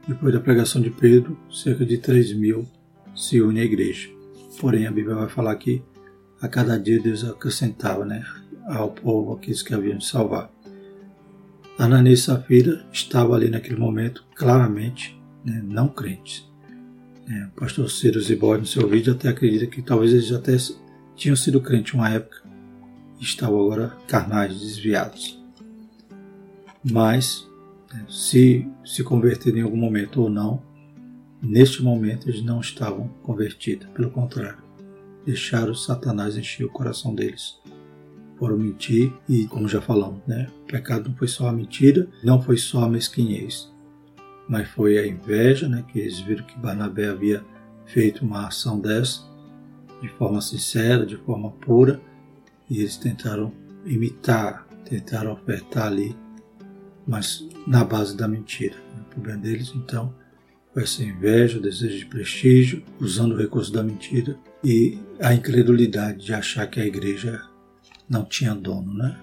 Depois 0.06 0.34
da 0.34 0.40
pregação 0.40 0.82
de 0.82 0.90
Pedro, 0.90 1.38
cerca 1.50 1.84
de 1.86 1.96
3 1.96 2.34
mil 2.34 2.66
se 3.14 3.40
unem 3.40 3.62
à 3.62 3.64
igreja. 3.64 4.08
Porém, 4.60 4.86
a 4.86 4.92
Bíblia 4.92 5.14
vai 5.14 5.28
falar 5.28 5.54
que 5.56 5.82
a 6.40 6.48
cada 6.48 6.78
dia 6.78 7.00
Deus 7.00 7.24
acrescentava 7.24 8.04
né, 8.04 8.24
ao 8.66 8.90
povo 8.90 9.32
aqueles 9.32 9.62
que 9.62 9.74
haviam 9.74 9.98
de 9.98 10.06
salvar. 10.06 10.50
Ananias 11.78 12.20
e 12.20 12.22
Safira 12.22 12.86
estavam 12.92 13.34
ali 13.34 13.50
naquele 13.50 13.78
momento 13.78 14.24
claramente 14.34 15.20
né, 15.44 15.60
não 15.64 15.88
crentes. 15.88 16.48
É, 17.28 17.46
o 17.46 17.50
pastor 17.50 17.90
Ciro 17.90 18.20
Zibord, 18.20 18.60
no 18.60 18.66
seu 18.66 18.86
vídeo, 18.88 19.12
até 19.12 19.28
acredita 19.28 19.66
que 19.66 19.82
talvez 19.82 20.12
eles 20.12 20.30
até 20.32 20.56
tinham 21.16 21.34
sido 21.34 21.60
crentes 21.60 21.94
uma 21.94 22.10
época 22.10 22.42
e 23.18 23.24
estavam 23.24 23.60
agora 23.60 23.96
carnais, 24.06 24.60
desviados. 24.60 25.42
Mas, 26.84 27.48
né, 27.92 28.04
se 28.08 28.68
se 28.84 29.02
converterem 29.02 29.60
em 29.60 29.64
algum 29.64 29.76
momento 29.76 30.22
ou 30.22 30.30
não, 30.30 30.62
neste 31.44 31.82
momento 31.82 32.28
eles 32.28 32.42
não 32.42 32.60
estavam 32.60 33.08
convertidos, 33.22 33.86
pelo 33.88 34.10
contrário, 34.10 34.62
deixaram 35.24 35.74
Satanás 35.74 36.36
encher 36.36 36.64
o 36.64 36.70
coração 36.70 37.14
deles. 37.14 37.60
Foram 38.38 38.58
mentir 38.58 39.12
e, 39.28 39.46
como 39.46 39.68
já 39.68 39.80
falamos, 39.80 40.20
né, 40.26 40.50
o 40.62 40.66
pecado 40.66 41.08
não 41.08 41.16
foi 41.16 41.28
só 41.28 41.48
a 41.48 41.52
mentira, 41.52 42.08
não 42.22 42.42
foi 42.42 42.56
só 42.56 42.84
a 42.84 42.88
mesquinhez, 42.88 43.72
mas 44.48 44.68
foi 44.68 44.98
a 44.98 45.06
inveja, 45.06 45.68
né, 45.68 45.84
que 45.90 45.98
eles 45.98 46.18
viram 46.20 46.44
que 46.44 46.58
Barnabé 46.58 47.08
havia 47.08 47.44
feito 47.86 48.24
uma 48.24 48.48
ação 48.48 48.80
dessa 48.80 49.34
de 50.04 50.08
forma 50.10 50.40
sincera, 50.40 51.06
de 51.06 51.16
forma 51.16 51.50
pura, 51.50 52.00
e 52.68 52.80
eles 52.80 52.96
tentaram 52.96 53.52
imitar, 53.86 54.66
tentaram 54.84 55.32
ofertar 55.32 55.86
ali, 55.86 56.14
mas 57.06 57.46
na 57.66 57.84
base 57.84 58.16
da 58.16 58.28
mentira. 58.28 58.76
O 59.00 59.04
problema 59.14 59.40
deles, 59.40 59.72
então, 59.74 60.14
foi 60.74 60.82
essa 60.82 61.04
inveja, 61.04 61.58
o 61.58 61.62
desejo 61.62 61.98
de 61.98 62.06
prestígio, 62.06 62.82
usando 62.98 63.32
o 63.32 63.38
recurso 63.38 63.72
da 63.72 63.82
mentira 63.82 64.36
e 64.62 64.98
a 65.20 65.32
incredulidade 65.32 66.26
de 66.26 66.34
achar 66.34 66.66
que 66.66 66.80
a 66.80 66.86
igreja 66.86 67.40
não 68.08 68.24
tinha 68.24 68.54
dono, 68.54 68.92
né? 68.92 69.16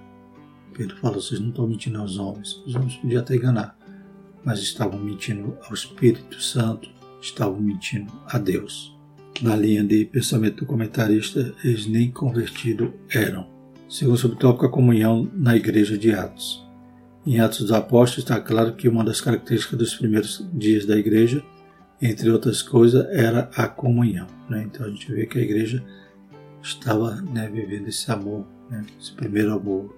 Pedro 0.73 0.95
falou: 0.97 1.21
vocês 1.21 1.41
não 1.41 1.49
estão 1.49 1.67
mentindo 1.67 1.99
aos 1.99 2.17
homens, 2.17 2.63
os 2.65 2.73
homens 2.73 2.95
podiam 2.95 3.21
até 3.21 3.35
enganar, 3.35 3.77
mas 4.45 4.59
estavam 4.59 4.97
mentindo 4.97 5.57
ao 5.67 5.73
Espírito 5.73 6.41
Santo, 6.41 6.89
estavam 7.21 7.59
mentindo 7.59 8.11
a 8.27 8.37
Deus. 8.37 8.97
Na 9.41 9.55
linha 9.55 9.83
de 9.83 10.05
pensamento 10.05 10.57
do 10.57 10.65
comentarista, 10.65 11.53
eles 11.63 11.85
nem 11.85 12.09
convertidos 12.11 12.91
eram. 13.09 13.45
Segundo 13.89 14.15
o 14.15 14.17
subtópico, 14.17 14.65
a 14.65 14.71
comunhão 14.71 15.29
na 15.33 15.55
igreja 15.55 15.97
de 15.97 16.13
Atos. 16.13 16.65
Em 17.25 17.39
Atos 17.39 17.59
dos 17.59 17.71
Apóstolos 17.71 18.23
está 18.23 18.39
claro 18.39 18.73
que 18.73 18.89
uma 18.89 19.03
das 19.03 19.21
características 19.21 19.77
dos 19.77 19.95
primeiros 19.95 20.43
dias 20.53 20.87
da 20.87 20.97
igreja, 20.97 21.43
entre 22.01 22.31
outras 22.31 22.63
coisas, 22.63 23.05
era 23.11 23.49
a 23.55 23.67
comunhão. 23.67 24.25
Né? 24.49 24.63
Então 24.63 24.87
a 24.87 24.89
gente 24.89 25.11
vê 25.11 25.27
que 25.27 25.37
a 25.37 25.41
igreja 25.41 25.83
estava 26.63 27.21
né, 27.21 27.47
vivendo 27.47 27.87
esse 27.87 28.11
amor, 28.11 28.47
né? 28.69 28.83
esse 28.99 29.11
primeiro 29.11 29.53
amor, 29.53 29.95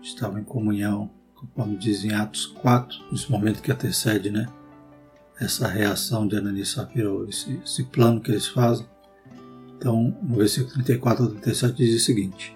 estava 0.00 0.38
em 0.38 0.44
comunhão, 0.44 1.10
conforme 1.34 1.76
diz 1.76 2.04
em 2.04 2.12
Atos 2.12 2.46
4, 2.46 2.96
nesse 3.10 3.30
momento 3.30 3.60
que 3.60 3.72
antecede, 3.72 4.30
né? 4.30 4.46
Essa 5.40 5.66
reação 5.66 6.28
de 6.28 6.36
Ananias 6.36 6.68
e 6.68 6.72
Safira, 6.72 7.10
esse, 7.28 7.60
esse 7.64 7.84
plano 7.84 8.20
que 8.20 8.30
eles 8.30 8.46
fazem. 8.46 8.86
Então, 9.76 10.16
no 10.22 10.36
versículo 10.36 10.72
34 10.74 11.24
ao 11.24 11.30
37 11.30 11.76
diz 11.76 12.00
o 12.00 12.04
seguinte: 12.04 12.54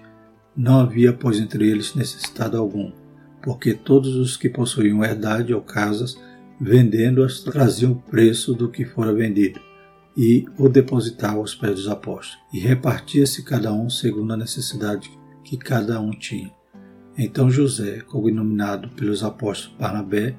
Não 0.55 0.79
havia, 0.79 1.11
pois, 1.11 1.39
entre 1.39 1.69
eles 1.69 1.95
necessidade 1.95 2.55
algum, 2.55 2.93
porque 3.47 3.73
todos 3.73 4.13
os 4.17 4.35
que 4.35 4.49
possuíam 4.49 5.05
herdade 5.05 5.53
ou 5.53 5.61
casas, 5.61 6.19
vendendo-as, 6.59 7.39
traziam 7.39 7.93
o 7.93 7.95
preço 7.95 8.53
do 8.53 8.67
que 8.67 8.83
fora 8.83 9.13
vendido 9.13 9.57
e 10.17 10.45
o 10.57 10.67
depositavam 10.67 11.39
aos 11.39 11.55
pés 11.55 11.75
dos 11.75 11.87
apóstolos, 11.87 12.43
e 12.51 12.59
repartia-se 12.59 13.45
cada 13.45 13.71
um 13.71 13.89
segundo 13.89 14.33
a 14.33 14.37
necessidade 14.37 15.09
que 15.45 15.55
cada 15.55 16.01
um 16.01 16.11
tinha. 16.11 16.51
Então 17.17 17.49
José, 17.49 18.01
cognominado 18.01 18.89
pelos 18.89 19.23
apóstolos 19.23 19.77
Barnabé, 19.77 20.35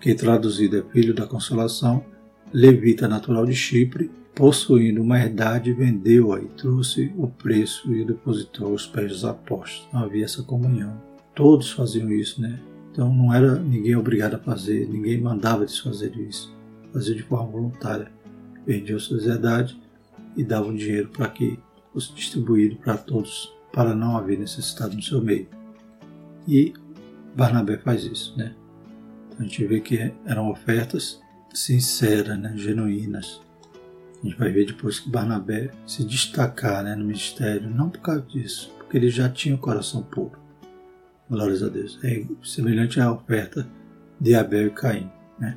que 0.00 0.14
traduzido 0.14 0.78
é 0.78 0.92
filho 0.92 1.12
da 1.12 1.26
consolação, 1.26 2.04
levita 2.52 3.08
natural 3.08 3.46
de 3.46 3.54
Chipre, 3.56 4.12
possuindo 4.32 5.02
uma 5.02 5.18
herdade, 5.18 5.72
vendeu-a 5.72 6.38
e 6.40 6.46
trouxe 6.50 7.12
o 7.16 7.26
preço 7.26 7.92
e 7.92 8.04
depositou 8.04 8.68
aos 8.68 8.86
pés 8.86 9.10
dos 9.10 9.24
apóstolos. 9.24 9.88
Não 9.92 10.04
havia 10.04 10.24
essa 10.24 10.44
comunhão. 10.44 11.13
Todos 11.34 11.72
faziam 11.72 12.10
isso, 12.10 12.40
né? 12.40 12.60
Então 12.92 13.12
não 13.12 13.34
era 13.34 13.56
ninguém 13.56 13.96
obrigado 13.96 14.34
a 14.34 14.38
fazer, 14.38 14.88
ninguém 14.88 15.20
mandava 15.20 15.62
eles 15.62 15.78
fazer 15.78 16.16
isso. 16.16 16.54
Fazia 16.92 17.14
de 17.14 17.22
forma 17.22 17.50
voluntária. 17.50 18.12
Vendiam 18.64 18.98
suas 18.98 19.26
herdades 19.26 19.76
e 20.36 20.44
davam 20.44 20.74
dinheiro 20.74 21.08
para 21.08 21.28
que 21.28 21.58
fosse 21.92 22.12
distribuído 22.12 22.76
para 22.76 22.96
todos, 22.96 23.52
para 23.72 23.94
não 23.94 24.16
haver 24.16 24.38
necessidade 24.38 24.94
no 24.94 25.02
seu 25.02 25.20
meio. 25.20 25.48
E 26.46 26.72
Barnabé 27.34 27.78
faz 27.78 28.04
isso, 28.04 28.36
né? 28.38 28.54
Então 29.26 29.40
a 29.40 29.42
gente 29.42 29.66
vê 29.66 29.80
que 29.80 30.12
eram 30.24 30.50
ofertas 30.50 31.20
sinceras, 31.52 32.38
né? 32.38 32.52
genuínas. 32.56 33.40
A 34.22 34.26
gente 34.26 34.38
vai 34.38 34.52
ver 34.52 34.66
depois 34.66 35.00
que 35.00 35.10
Barnabé 35.10 35.70
se 35.86 36.04
destacar 36.04 36.84
né? 36.84 36.94
no 36.94 37.04
ministério, 37.04 37.68
não 37.68 37.90
por 37.90 38.00
causa 38.00 38.22
disso, 38.22 38.72
porque 38.78 38.96
ele 38.96 39.10
já 39.10 39.28
tinha 39.28 39.54
o 39.54 39.58
coração 39.58 40.02
puro. 40.02 40.43
Glórias 41.28 41.62
a 41.62 41.68
Deus. 41.68 41.98
É 42.04 42.24
semelhante 42.42 43.00
à 43.00 43.10
oferta 43.12 43.66
de 44.20 44.34
Abel 44.34 44.68
e 44.68 44.70
Caim. 44.70 45.10
Né? 45.38 45.56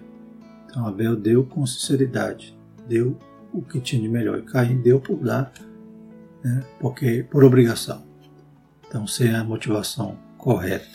Então 0.65 0.87
Abel 0.87 1.15
deu 1.15 1.45
com 1.45 1.65
sinceridade, 1.65 2.57
deu 2.87 3.17
o 3.53 3.61
que 3.61 3.79
tinha 3.79 4.01
de 4.01 4.07
melhor. 4.07 4.39
E 4.39 4.43
Caim 4.43 4.81
deu 4.81 4.99
por 4.99 5.17
dar, 5.17 5.51
né? 6.43 6.65
porque 6.79 7.25
por 7.29 7.43
obrigação. 7.43 8.05
Então 8.87 9.05
sem 9.05 9.35
a 9.35 9.43
motivação 9.43 10.17
correto. 10.37 10.87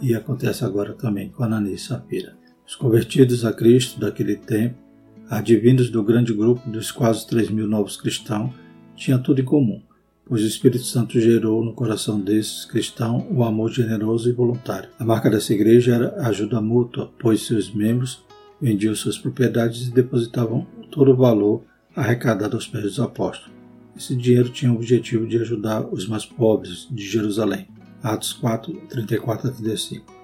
E 0.00 0.14
acontece 0.14 0.64
agora 0.64 0.92
também 0.92 1.30
com 1.30 1.42
Ananias 1.42 1.80
e 1.80 1.84
Safira. 1.84 2.36
Os 2.66 2.76
convertidos 2.76 3.44
a 3.44 3.52
Cristo 3.52 3.98
daquele 3.98 4.36
tempo, 4.36 4.76
advindos 5.30 5.90
do 5.90 6.04
grande 6.04 6.34
grupo 6.34 6.68
dos 6.68 6.92
quase 6.92 7.26
3 7.26 7.50
mil 7.50 7.66
novos 7.66 7.96
cristãos, 7.96 8.52
tinham 8.94 9.22
tudo 9.22 9.40
em 9.40 9.44
comum, 9.44 9.82
pois 10.28 10.42
o 10.42 10.46
Espírito 10.46 10.84
Santo 10.84 11.18
gerou 11.18 11.64
no 11.64 11.72
coração 11.72 12.20
desses 12.20 12.64
cristãos 12.64 13.24
o 13.30 13.42
amor 13.42 13.70
generoso 13.70 14.28
e 14.28 14.32
voluntário. 14.32 14.90
A 14.98 15.04
marca 15.04 15.30
dessa 15.30 15.54
igreja 15.54 15.94
era 15.94 16.28
ajuda 16.28 16.60
mútua, 16.60 17.10
pois 17.18 17.46
seus 17.46 17.72
membros 17.72 18.22
vendiam 18.60 18.94
suas 18.94 19.16
propriedades 19.16 19.88
e 19.88 19.92
depositavam 19.92 20.66
todo 20.90 21.12
o 21.12 21.16
valor 21.16 21.62
arrecadado 21.96 22.56
aos 22.56 22.66
pés 22.66 22.84
dos 22.84 23.00
apóstolos. 23.00 23.56
Esse 23.96 24.14
dinheiro 24.14 24.50
tinha 24.50 24.70
o 24.70 24.76
objetivo 24.76 25.26
de 25.26 25.38
ajudar 25.38 25.84
os 25.92 26.06
mais 26.06 26.24
pobres 26.24 26.86
de 26.90 27.04
Jerusalém. 27.04 27.66
Atos 28.02 28.32
4, 28.32 28.72
34 28.88 29.48
a 29.48 29.52
35. 29.52 30.18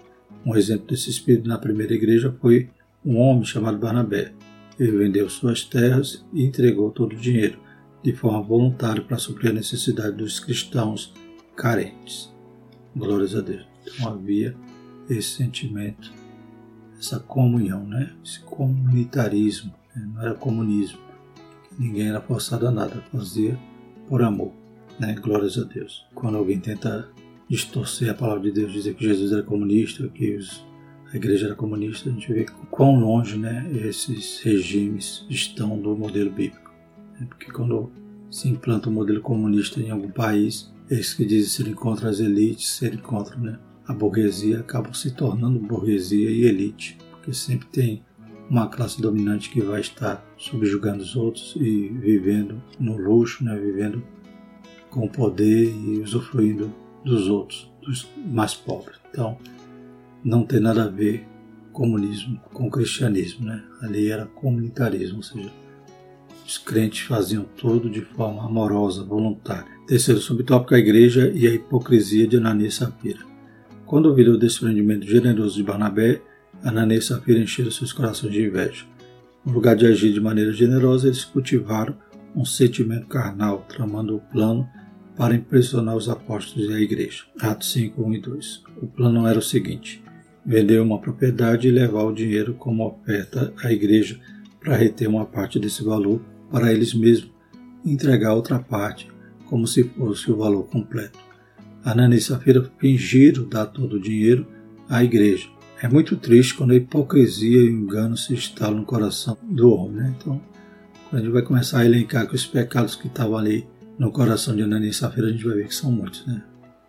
Um 0.47 0.55
exemplo 0.55 0.87
desse 0.87 1.11
espírito 1.11 1.49
na 1.49 1.59
primeira 1.59 1.95
igreja 1.95 2.35
foi 2.41 2.69
um 3.05 3.19
homem 3.19 3.45
chamado 3.45 3.79
Barnabé. 3.79 4.33
Ele 4.79 4.93
vendeu 4.93 5.29
suas 5.29 5.65
terras 5.65 6.25
e 6.33 6.45
entregou 6.45 6.91
todo 6.91 7.15
o 7.15 7.19
dinheiro, 7.19 7.59
de 8.05 8.13
forma 8.13 8.43
voluntária, 8.43 9.03
para 9.03 9.17
suprir 9.17 9.51
a 9.51 9.55
necessidade 9.55 10.15
dos 10.15 10.39
cristãos 10.39 11.15
carentes. 11.57 12.31
Glórias 12.95 13.35
a 13.35 13.41
Deus. 13.41 13.67
Então 13.87 14.13
havia 14.13 14.55
esse 15.09 15.31
sentimento, 15.31 16.13
essa 16.99 17.19
comunhão, 17.19 17.87
né? 17.87 18.15
esse 18.23 18.41
comunitarismo. 18.41 19.73
Né? 19.97 20.07
Não 20.15 20.21
era 20.21 20.35
comunismo. 20.35 20.99
Ninguém 21.79 22.09
era 22.09 22.21
forçado 22.21 22.69
a 22.69 22.71
nada, 22.71 23.03
fazia 23.11 23.59
por 24.07 24.23
amor. 24.23 24.53
Né? 25.01 25.15
Glórias 25.15 25.57
a 25.57 25.65
Deus. 25.65 26.07
Quando 26.15 26.37
alguém 26.37 26.61
tenta 26.61 27.09
distorcer 27.49 28.11
a 28.11 28.15
palavra 28.15 28.43
de 28.43 28.53
Deus, 28.53 28.73
dizer 28.73 28.95
que 28.95 29.05
Jesus 29.05 29.33
era 29.33 29.43
comunista, 29.43 30.07
que 30.09 30.37
os, 30.37 30.63
a 31.11 31.17
igreja 31.17 31.47
era 31.47 31.55
comunista, 31.55 32.11
a 32.11 32.13
gente 32.13 32.31
vê 32.31 32.45
quão 32.71 33.01
longe 33.01 33.39
né, 33.39 33.67
esses 33.73 34.41
regimes 34.41 35.25
estão 35.31 35.81
do 35.81 35.97
modelo 35.97 36.31
bíblico. 36.31 36.64
Porque 37.29 37.51
quando 37.51 37.91
se 38.31 38.49
implanta 38.49 38.89
um 38.89 38.93
modelo 38.93 39.21
comunista 39.21 39.81
em 39.81 39.91
algum 39.91 40.11
país, 40.11 40.73
esses 40.91 41.15
que 41.15 41.25
dizem 41.25 41.49
serem 41.49 41.75
contra 41.75 42.11
as 42.11 42.21
elites, 42.21 42.69
serem 42.69 42.99
contra 42.99 43.37
né, 43.37 43.59
a 43.87 43.93
burguesia, 43.93 44.61
acabam 44.61 44.93
se 44.93 45.11
tornando 45.13 45.59
burguesia 45.59 46.31
e 46.31 46.45
elite, 46.45 46.99
porque 47.11 47.33
sempre 47.33 47.69
tem 47.69 48.03
uma 48.51 48.69
classe 48.69 49.01
dominante 49.01 49.51
que 49.51 49.61
vai 49.61 49.81
estar 49.81 50.25
subjugando 50.37 51.03
os 51.03 51.17
outros 51.17 51.57
e 51.57 51.89
vivendo 51.89 52.63
no 52.79 52.97
luxo, 52.97 53.43
né? 53.43 53.57
vivendo 53.57 54.03
com 54.91 55.09
poder 55.09 55.75
e 55.75 56.01
usufruindo 56.01 56.73
dos 57.05 57.29
outros, 57.29 57.73
dos 57.83 58.09
mais 58.27 58.55
pobres. 58.55 58.99
Então, 59.11 59.39
não 60.23 60.45
tem 60.45 60.61
nada 60.61 60.85
a 60.85 60.89
ver 60.89 61.27
comunismo 61.73 62.41
com 62.53 62.71
cristianismo, 62.71 63.47
né? 63.47 63.65
Ali 63.83 64.09
era 64.09 64.27
comunitarismo, 64.27 65.17
ou 65.17 65.23
seja, 65.23 65.53
os 66.45 66.59
crentes 66.59 67.01
faziam 67.01 67.45
tudo 67.57 67.89
de 67.89 68.03
forma 68.03 68.45
amorosa, 68.45 69.03
voluntária. 69.03 69.73
Terceiro 69.87 70.21
subtópico, 70.21 70.75
a 70.75 70.79
igreja 70.79 71.33
e 71.35 71.47
a 71.47 71.55
hipocrisia 71.55 72.27
de 72.27 72.37
Ananias 72.37 72.75
e 72.75 72.77
Safira. 72.77 73.21
Quando 73.87 74.07
ouviram 74.07 74.35
o 74.35 74.39
desprendimento 74.39 75.07
generoso 75.07 75.57
de 75.57 75.63
Barnabé, 75.63 76.21
Ananias 76.63 77.05
e 77.05 77.09
Safira 77.09 77.39
encheram 77.39 77.71
seus 77.71 77.93
corações 77.93 78.33
de 78.33 78.43
inveja. 78.43 78.85
No 79.45 79.53
lugar 79.53 79.77
de 79.77 79.87
agir 79.87 80.13
de 80.13 80.21
maneira 80.21 80.53
generosa, 80.53 81.07
eles 81.07 81.25
cultivaram 81.25 81.97
um 82.35 82.45
sentimento 82.45 83.07
carnal, 83.07 83.65
tramando 83.69 84.17
o 84.17 84.21
plano 84.21 84.69
para 85.17 85.35
impressionar 85.35 85.97
os 85.97 86.09
apóstolos 86.09 86.69
e 86.69 86.73
a 86.73 86.81
igreja. 86.81 87.25
Atos 87.41 87.73
5, 87.73 88.03
1 88.03 88.15
e 88.15 88.21
2. 88.21 88.63
O 88.83 88.87
plano 88.87 89.27
era 89.27 89.39
o 89.39 89.43
seguinte: 89.43 90.03
vender 90.45 90.81
uma 90.81 90.99
propriedade 90.99 91.69
e 91.69 91.71
levar 91.71 92.05
o 92.05 92.15
dinheiro 92.15 92.55
como 92.55 92.87
oferta 92.87 93.53
à 93.63 93.73
igreja 93.73 94.19
para 94.61 94.77
reter 94.77 95.09
uma 95.09 95.27
parte 95.27 95.59
desse 95.59 95.85
valor 95.85 96.21
para 96.51 96.73
eles 96.73 96.95
mesmos 96.95 97.31
e 97.85 97.93
entregar 97.93 98.35
outra 98.35 98.59
parte 98.59 99.09
como 99.47 99.67
se 99.67 99.85
fosse 99.85 100.31
o 100.31 100.37
valor 100.37 100.65
completo. 100.65 101.19
Ananias 101.85 102.23
e 102.23 102.27
Safira 102.27 102.71
fingiram 102.79 103.47
dar 103.49 103.67
todo 103.67 103.97
o 103.97 104.01
dinheiro 104.01 104.47
à 104.89 105.05
igreja. 105.05 105.49
É 105.83 105.89
muito 105.89 106.17
triste 106.17 106.55
quando 106.55 106.71
a 106.71 106.77
hipocrisia 106.77 107.61
e 107.61 107.69
o 107.69 107.71
engano 107.71 108.17
se 108.17 108.33
instalam 108.33 108.81
no 108.81 108.87
coração 108.87 109.37
do 109.43 109.71
homem. 109.71 109.97
Né? 109.97 110.15
Então, 110.19 110.41
quando 111.11 111.21
a 111.21 111.25
gente 111.25 111.33
vai 111.33 111.43
começar 111.43 111.81
a 111.81 111.85
elencar 111.85 112.27
que 112.27 112.35
os 112.35 112.47
pecados 112.47 112.95
que 112.95 113.07
estavam 113.07 113.37
ali 113.37 113.69
no 113.99 114.11
coração 114.11 114.57
de 114.57 114.63
Ananias 114.63 114.97
e 114.97 114.99
Safira, 115.01 115.27
a 115.27 115.31
gente 115.31 115.45
vai 115.45 115.57
ver 115.57 115.69
que 115.69 115.75
são 115.75 115.93
muitos. 115.93 116.27
Né? 116.27 116.43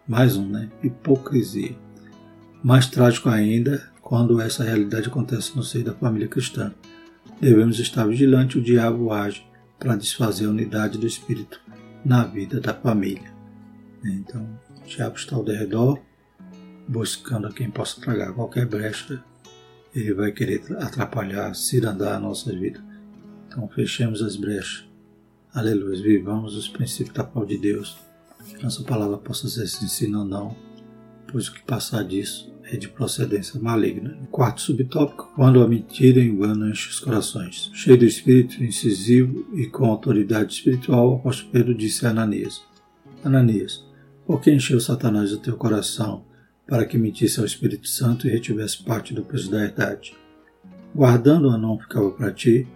Mais 0.07 0.37
um, 0.37 0.47
né? 0.47 0.69
Hipocrisia. 0.81 1.75
Mais 2.63 2.87
trágico 2.87 3.27
ainda 3.27 3.83
quando 4.01 4.39
essa 4.39 4.63
realidade 4.63 5.07
acontece 5.07 5.55
no 5.55 5.63
seio 5.63 5.83
da 5.83 5.93
família 5.93 6.27
cristã. 6.27 6.73
Devemos 7.39 7.79
estar 7.79 8.07
vigilantes, 8.07 8.55
o 8.55 8.61
diabo 8.61 9.11
age 9.11 9.45
para 9.77 9.95
desfazer 9.95 10.45
a 10.45 10.49
unidade 10.49 10.97
do 10.97 11.05
espírito 11.05 11.61
na 12.03 12.23
vida 12.23 12.61
da 12.61 12.73
família. 12.73 13.33
Então, 14.03 14.47
o 14.81 14.87
diabo 14.87 15.17
está 15.17 15.35
ao 15.35 15.43
redor, 15.43 15.99
buscando 16.87 17.47
a 17.47 17.51
quem 17.51 17.69
possa 17.69 17.99
tragar 17.99 18.33
qualquer 18.33 18.65
brecha, 18.65 19.23
ele 19.93 20.13
vai 20.13 20.31
querer 20.31 20.61
atrapalhar, 20.77 21.53
cirandar 21.55 22.15
a 22.15 22.19
nossa 22.19 22.51
vida. 22.53 22.83
Então, 23.47 23.67
fechemos 23.69 24.21
as 24.21 24.35
brechas. 24.35 24.85
Aleluia. 25.53 26.01
Vivamos 26.01 26.55
os 26.55 26.67
princípios 26.67 27.15
da 27.15 27.23
pau 27.23 27.45
de 27.45 27.57
Deus. 27.57 27.97
Que 28.45 28.61
nossa 28.61 28.83
palavra 28.83 29.17
possa 29.17 29.47
ser 29.47 29.63
ensino 29.63 30.19
ou 30.19 30.25
não, 30.25 30.55
pois 31.31 31.47
o 31.47 31.53
que 31.53 31.63
passar 31.63 32.03
disso 32.03 32.54
é 32.71 32.77
de 32.77 32.87
procedência 32.87 33.59
maligna. 33.59 34.17
Quarto 34.31 34.61
subtópico, 34.61 35.31
quando 35.35 35.61
a 35.61 35.67
mentira 35.67 36.19
e 36.19 36.29
enche 36.29 36.89
os 36.89 36.99
corações. 36.99 37.69
Cheio 37.73 37.97
do 37.97 38.05
espírito 38.05 38.63
incisivo 38.63 39.47
e 39.53 39.67
com 39.67 39.85
autoridade 39.85 40.53
espiritual, 40.53 41.11
o 41.11 41.15
apóstolo 41.15 41.51
Pedro 41.51 41.75
disse 41.75 42.05
a 42.05 42.09
Ananias, 42.09 42.61
Ananias, 43.23 43.85
por 44.25 44.41
que 44.41 44.51
encheu 44.51 44.79
Satanás 44.79 45.31
o 45.31 45.39
teu 45.39 45.55
coração 45.55 46.25
para 46.67 46.85
que 46.85 46.97
mentisse 46.97 47.39
ao 47.39 47.45
Espírito 47.45 47.87
Santo 47.87 48.27
e 48.27 48.31
retivesse 48.31 48.83
parte 48.83 49.13
do 49.13 49.23
preço 49.23 49.51
da 49.51 49.63
herdade? 49.63 50.15
Guardando-a 50.95 51.57
não 51.57 51.77
ficava 51.77 52.09
para 52.11 52.31
ti, 52.31 52.67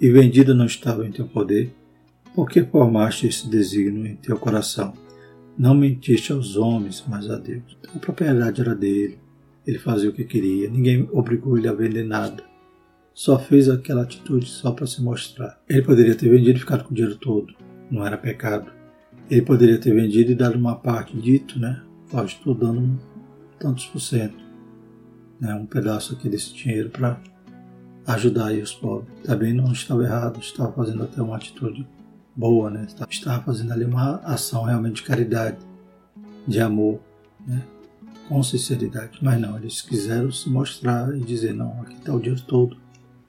e 0.00 0.10
vendida 0.10 0.52
não 0.54 0.66
estava 0.66 1.06
em 1.06 1.12
teu 1.12 1.26
poder, 1.26 1.74
por 2.34 2.48
que 2.48 2.62
formaste 2.64 3.26
esse 3.26 3.48
desígnio 3.48 4.06
em 4.06 4.16
teu 4.16 4.36
coração? 4.36 4.92
Não 5.56 5.74
mentiste 5.74 6.32
aos 6.32 6.56
homens, 6.56 7.04
mas 7.06 7.30
a 7.30 7.36
Deus. 7.36 7.76
Então, 7.78 7.92
a 7.94 7.98
propriedade 7.98 8.60
era 8.60 8.74
dele, 8.74 9.18
ele 9.66 9.78
fazia 9.78 10.10
o 10.10 10.12
que 10.12 10.24
queria, 10.24 10.68
ninguém 10.68 11.08
obrigou 11.12 11.56
ele 11.56 11.68
a 11.68 11.72
vender 11.72 12.04
nada. 12.04 12.42
Só 13.12 13.38
fez 13.38 13.68
aquela 13.68 14.02
atitude 14.02 14.46
só 14.46 14.72
para 14.72 14.86
se 14.86 15.00
mostrar. 15.00 15.60
Ele 15.68 15.82
poderia 15.82 16.14
ter 16.14 16.28
vendido 16.28 16.56
e 16.56 16.60
ficado 16.60 16.84
com 16.84 16.90
o 16.90 16.94
dinheiro 16.94 17.16
todo, 17.16 17.54
não 17.90 18.04
era 18.04 18.18
pecado. 18.18 18.70
Ele 19.30 19.42
poderia 19.42 19.78
ter 19.78 19.94
vendido 19.94 20.32
e 20.32 20.34
dado 20.34 20.58
uma 20.58 20.76
parte, 20.76 21.16
dito, 21.16 21.58
né? 21.58 21.82
Ó, 22.12 22.22
estou 22.24 22.54
dando 22.54 23.00
tantos 23.58 23.86
por 23.86 24.00
cento, 24.00 24.44
né? 25.40 25.54
um 25.54 25.64
pedaço 25.64 26.14
aqui 26.14 26.28
desse 26.28 26.52
dinheiro 26.52 26.90
para 26.90 27.18
ajudar 28.06 28.46
aí 28.46 28.60
os 28.60 28.74
pobres. 28.74 29.08
Também 29.22 29.54
não 29.54 29.72
estava 29.72 30.02
errado, 30.02 30.38
estava 30.40 30.72
fazendo 30.72 31.04
até 31.04 31.22
uma 31.22 31.36
atitude 31.36 31.86
boa, 32.36 32.68
né? 32.68 32.86
Estava 33.08 33.42
fazendo 33.42 33.72
ali 33.72 33.84
uma 33.84 34.16
ação 34.18 34.64
realmente 34.64 34.96
de 34.96 35.04
caridade, 35.04 35.58
de 36.46 36.60
amor, 36.60 37.00
né? 37.46 37.62
Com 38.28 38.42
sinceridade. 38.42 39.18
Mas 39.22 39.40
não, 39.40 39.56
eles 39.56 39.82
quiseram 39.82 40.30
se 40.30 40.48
mostrar 40.48 41.14
e 41.16 41.20
dizer: 41.20 41.54
não, 41.54 41.80
aqui 41.82 41.94
está 41.94 42.14
o 42.14 42.20
dinheiro 42.20 42.42
todo. 42.46 42.76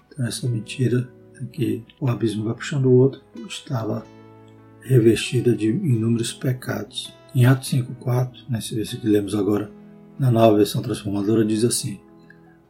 Então, 0.08 0.26
essa 0.26 0.48
mentira 0.48 1.10
é 1.42 1.46
que 1.46 1.84
o 2.00 2.08
abismo 2.08 2.46
vai 2.46 2.54
puxando 2.54 2.86
o 2.86 2.94
outro 2.94 3.22
estava 3.48 4.06
revestida 4.82 5.56
de 5.56 5.68
inúmeros 5.68 6.32
pecados. 6.32 7.14
Em 7.34 7.46
Atos 7.46 7.72
5,4, 7.72 8.46
nesse 8.48 8.76
versículo 8.76 9.02
que 9.02 9.10
lemos 9.10 9.36
agora, 9.36 9.70
na 10.18 10.32
nova 10.32 10.58
versão 10.58 10.82
transformadora, 10.82 11.44
diz 11.44 11.64
assim: 11.64 12.00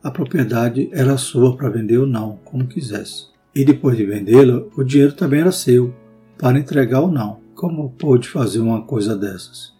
A 0.03 0.09
propriedade 0.09 0.89
era 0.91 1.17
sua 1.17 1.55
para 1.55 1.69
vender 1.69 1.97
ou 1.97 2.07
não, 2.07 2.39
como 2.43 2.67
quisesse. 2.67 3.27
E 3.53 3.63
depois 3.63 3.95
de 3.95 4.05
vendê-la, 4.05 4.63
o 4.75 4.83
dinheiro 4.83 5.13
também 5.13 5.41
era 5.41 5.51
seu, 5.51 5.93
para 6.37 6.59
entregar 6.59 7.01
ou 7.01 7.11
não. 7.11 7.39
Como 7.53 7.91
pôde 7.91 8.27
fazer 8.27 8.59
uma 8.59 8.81
coisa 8.81 9.15
dessas? 9.15 9.73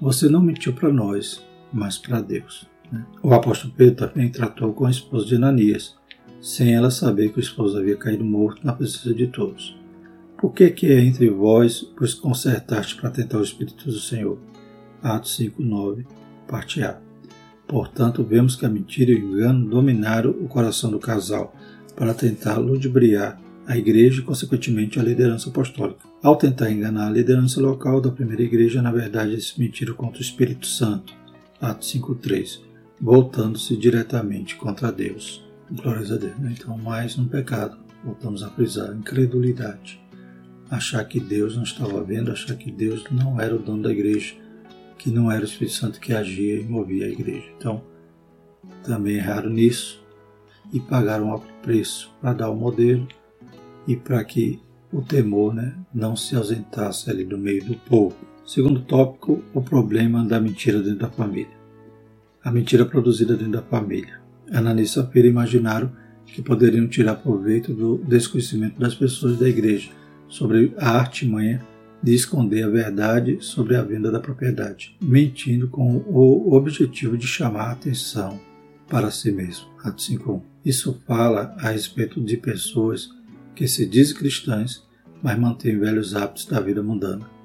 Você 0.00 0.28
não 0.28 0.40
mentiu 0.40 0.72
para 0.72 0.90
nós, 0.90 1.44
mas 1.72 1.98
para 1.98 2.20
Deus. 2.20 2.66
Né? 2.90 3.04
O 3.22 3.32
apóstolo 3.32 3.72
Pedro 3.76 4.06
também 4.06 4.28
tratou 4.30 4.72
com 4.72 4.86
a 4.86 4.90
esposa 4.90 5.26
de 5.26 5.34
Ananias, 5.34 5.96
sem 6.40 6.74
ela 6.74 6.90
saber 6.90 7.32
que 7.32 7.38
o 7.38 7.40
esposo 7.40 7.78
havia 7.78 7.96
caído 7.96 8.24
morto 8.24 8.64
na 8.64 8.72
presença 8.72 9.12
de 9.12 9.26
todos. 9.26 9.76
Por 10.38 10.52
que 10.52 10.70
que 10.70 10.86
é 10.86 11.00
entre 11.00 11.28
vós, 11.28 11.82
pois 11.96 12.14
consertaste 12.14 12.94
para 12.96 13.10
tentar 13.10 13.38
o 13.38 13.42
Espírito 13.42 13.86
do 13.86 13.98
Senhor? 13.98 14.38
Atos 15.02 15.34
5, 15.36 15.62
9, 15.62 16.06
parte 16.46 16.82
A. 16.82 16.98
Portanto, 17.66 18.24
vemos 18.24 18.56
que 18.56 18.64
a 18.64 18.68
mentira 18.68 19.10
e 19.10 19.16
o 19.16 19.18
engano 19.18 19.68
dominaram 19.68 20.30
o 20.30 20.48
coração 20.48 20.90
do 20.90 20.98
casal 20.98 21.54
para 21.94 22.14
tentar 22.14 22.56
ludibriar 22.56 23.40
a 23.66 23.76
igreja 23.76 24.20
e, 24.20 24.24
consequentemente, 24.24 24.98
a 24.98 25.02
liderança 25.02 25.50
apostólica. 25.50 26.08
Ao 26.22 26.36
tentar 26.36 26.70
enganar 26.70 27.08
a 27.08 27.10
liderança 27.10 27.60
local 27.60 28.00
da 28.00 28.10
primeira 28.10 28.42
igreja, 28.42 28.80
na 28.80 28.90
verdade, 28.90 29.32
eles 29.32 29.54
mentiram 29.58 29.94
contra 29.94 30.18
o 30.18 30.22
Espírito 30.22 30.66
Santo, 30.66 31.12
Atos 31.60 31.92
5.3, 31.92 32.60
voltando-se 33.00 33.76
diretamente 33.76 34.54
contra 34.54 34.92
Deus. 34.92 35.44
Glórias 35.68 36.12
a 36.12 36.16
Deus. 36.16 36.38
Né? 36.38 36.54
Então, 36.56 36.78
mais 36.78 37.18
um 37.18 37.26
pecado, 37.26 37.76
voltamos 38.04 38.44
a 38.44 38.50
frisar, 38.50 38.94
incredulidade. 38.94 40.00
Achar 40.70 41.04
que 41.04 41.18
Deus 41.18 41.56
não 41.56 41.64
estava 41.64 42.00
vendo, 42.04 42.30
achar 42.30 42.54
que 42.54 42.70
Deus 42.70 43.02
não 43.10 43.40
era 43.40 43.56
o 43.56 43.58
dono 43.58 43.82
da 43.82 43.90
igreja, 43.90 44.36
que 44.96 45.10
não 45.10 45.32
era 45.32 45.40
o 45.40 45.44
Espírito 45.44 45.74
Santo 45.74 45.98
que 45.98 46.12
agia 46.12 46.60
e 46.60 46.64
movia 46.64 47.06
a 47.06 47.10
igreja. 47.10 47.48
Então, 47.58 47.82
também 48.84 49.16
erraram 49.16 49.50
nisso 49.50 50.00
e 50.72 50.78
pagaram 50.78 51.32
alto 51.32 51.52
preço 51.60 52.14
para 52.20 52.34
dar 52.34 52.50
o 52.50 52.56
modelo 52.56 53.08
e 53.84 53.96
para 53.96 54.22
que 54.22 54.60
o 54.92 55.02
temor 55.02 55.54
né, 55.54 55.74
não 55.92 56.14
se 56.14 56.36
ausentasse 56.36 57.10
ali 57.10 57.24
do 57.24 57.36
meio 57.36 57.64
do 57.64 57.74
povo. 57.74 58.16
Segundo 58.48 58.80
tópico, 58.80 59.44
o 59.52 59.60
problema 59.60 60.24
da 60.24 60.40
mentira 60.40 60.80
dentro 60.80 61.00
da 61.00 61.10
família. 61.10 61.52
A 62.42 62.50
mentira 62.50 62.86
produzida 62.86 63.36
dentro 63.36 63.52
da 63.52 63.62
família. 63.62 64.22
Ananias 64.50 64.88
e 64.88 64.92
Safira 64.94 65.28
imaginaram 65.28 65.92
que 66.24 66.40
poderiam 66.40 66.88
tirar 66.88 67.16
proveito 67.16 67.74
do 67.74 67.98
desconhecimento 67.98 68.80
das 68.80 68.94
pessoas 68.94 69.38
da 69.38 69.46
igreja 69.46 69.90
sobre 70.30 70.72
a 70.78 70.92
artimanha 70.92 71.62
de 72.02 72.14
esconder 72.14 72.62
a 72.62 72.70
verdade 72.70 73.36
sobre 73.42 73.76
a 73.76 73.82
venda 73.82 74.10
da 74.10 74.18
propriedade, 74.18 74.96
mentindo 74.98 75.68
com 75.68 75.98
o 76.06 76.54
objetivo 76.54 77.18
de 77.18 77.26
chamar 77.26 77.64
a 77.64 77.72
atenção 77.72 78.40
para 78.88 79.10
si 79.10 79.30
mesmo. 79.30 79.66
Atos 79.84 80.08
5.1. 80.08 80.40
Isso 80.64 80.98
fala 81.06 81.54
a 81.58 81.68
respeito 81.68 82.18
de 82.18 82.38
pessoas 82.38 83.10
que 83.54 83.68
se 83.68 83.84
dizem 83.84 84.16
cristãs, 84.16 84.82
mas 85.22 85.38
mantêm 85.38 85.78
velhos 85.78 86.14
hábitos 86.14 86.46
da 86.46 86.58
vida 86.60 86.82
mundana. 86.82 87.36